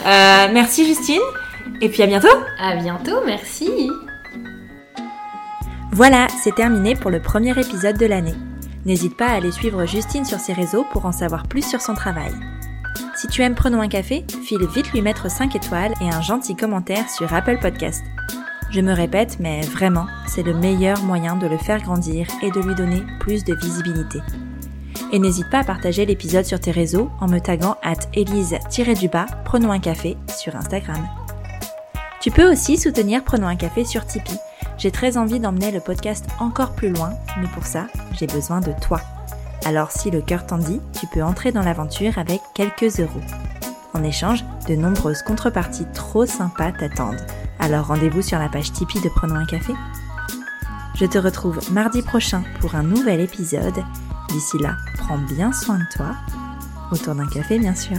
[0.06, 1.22] Euh, merci Justine,
[1.82, 2.28] et puis à bientôt.
[2.60, 3.90] À bientôt, merci.
[5.94, 8.36] Voilà, c'est terminé pour le premier épisode de l'année.
[8.86, 11.94] N'hésite pas à aller suivre Justine sur ses réseaux pour en savoir plus sur son
[11.94, 12.34] travail.
[13.16, 16.56] Si tu aimes Prenons un café, file vite lui mettre 5 étoiles et un gentil
[16.56, 18.04] commentaire sur Apple Podcast.
[18.72, 22.60] Je me répète, mais vraiment, c'est le meilleur moyen de le faire grandir et de
[22.60, 24.20] lui donner plus de visibilité.
[25.14, 29.72] Et n'hésite pas à partager l'épisode sur tes réseaux en me taguant at Elise-du-bas Prenons
[29.72, 31.08] un café sur Instagram.
[32.20, 34.40] Tu peux aussi soutenir Prenons un café sur Tipeee.
[34.78, 37.88] J'ai très envie d'emmener le podcast encore plus loin, mais pour ça,
[38.20, 39.00] j'ai besoin de toi.
[39.66, 43.22] Alors si le cœur t'en dit, tu peux entrer dans l'aventure avec quelques euros.
[43.94, 47.26] En échange, de nombreuses contreparties trop sympas t'attendent.
[47.60, 49.74] Alors rendez-vous sur la page Tipeee de Prenons un café.
[50.94, 53.84] Je te retrouve mardi prochain pour un nouvel épisode.
[54.30, 56.12] D'ici là, prends bien soin de toi.
[56.92, 57.98] Autour d'un café, bien sûr.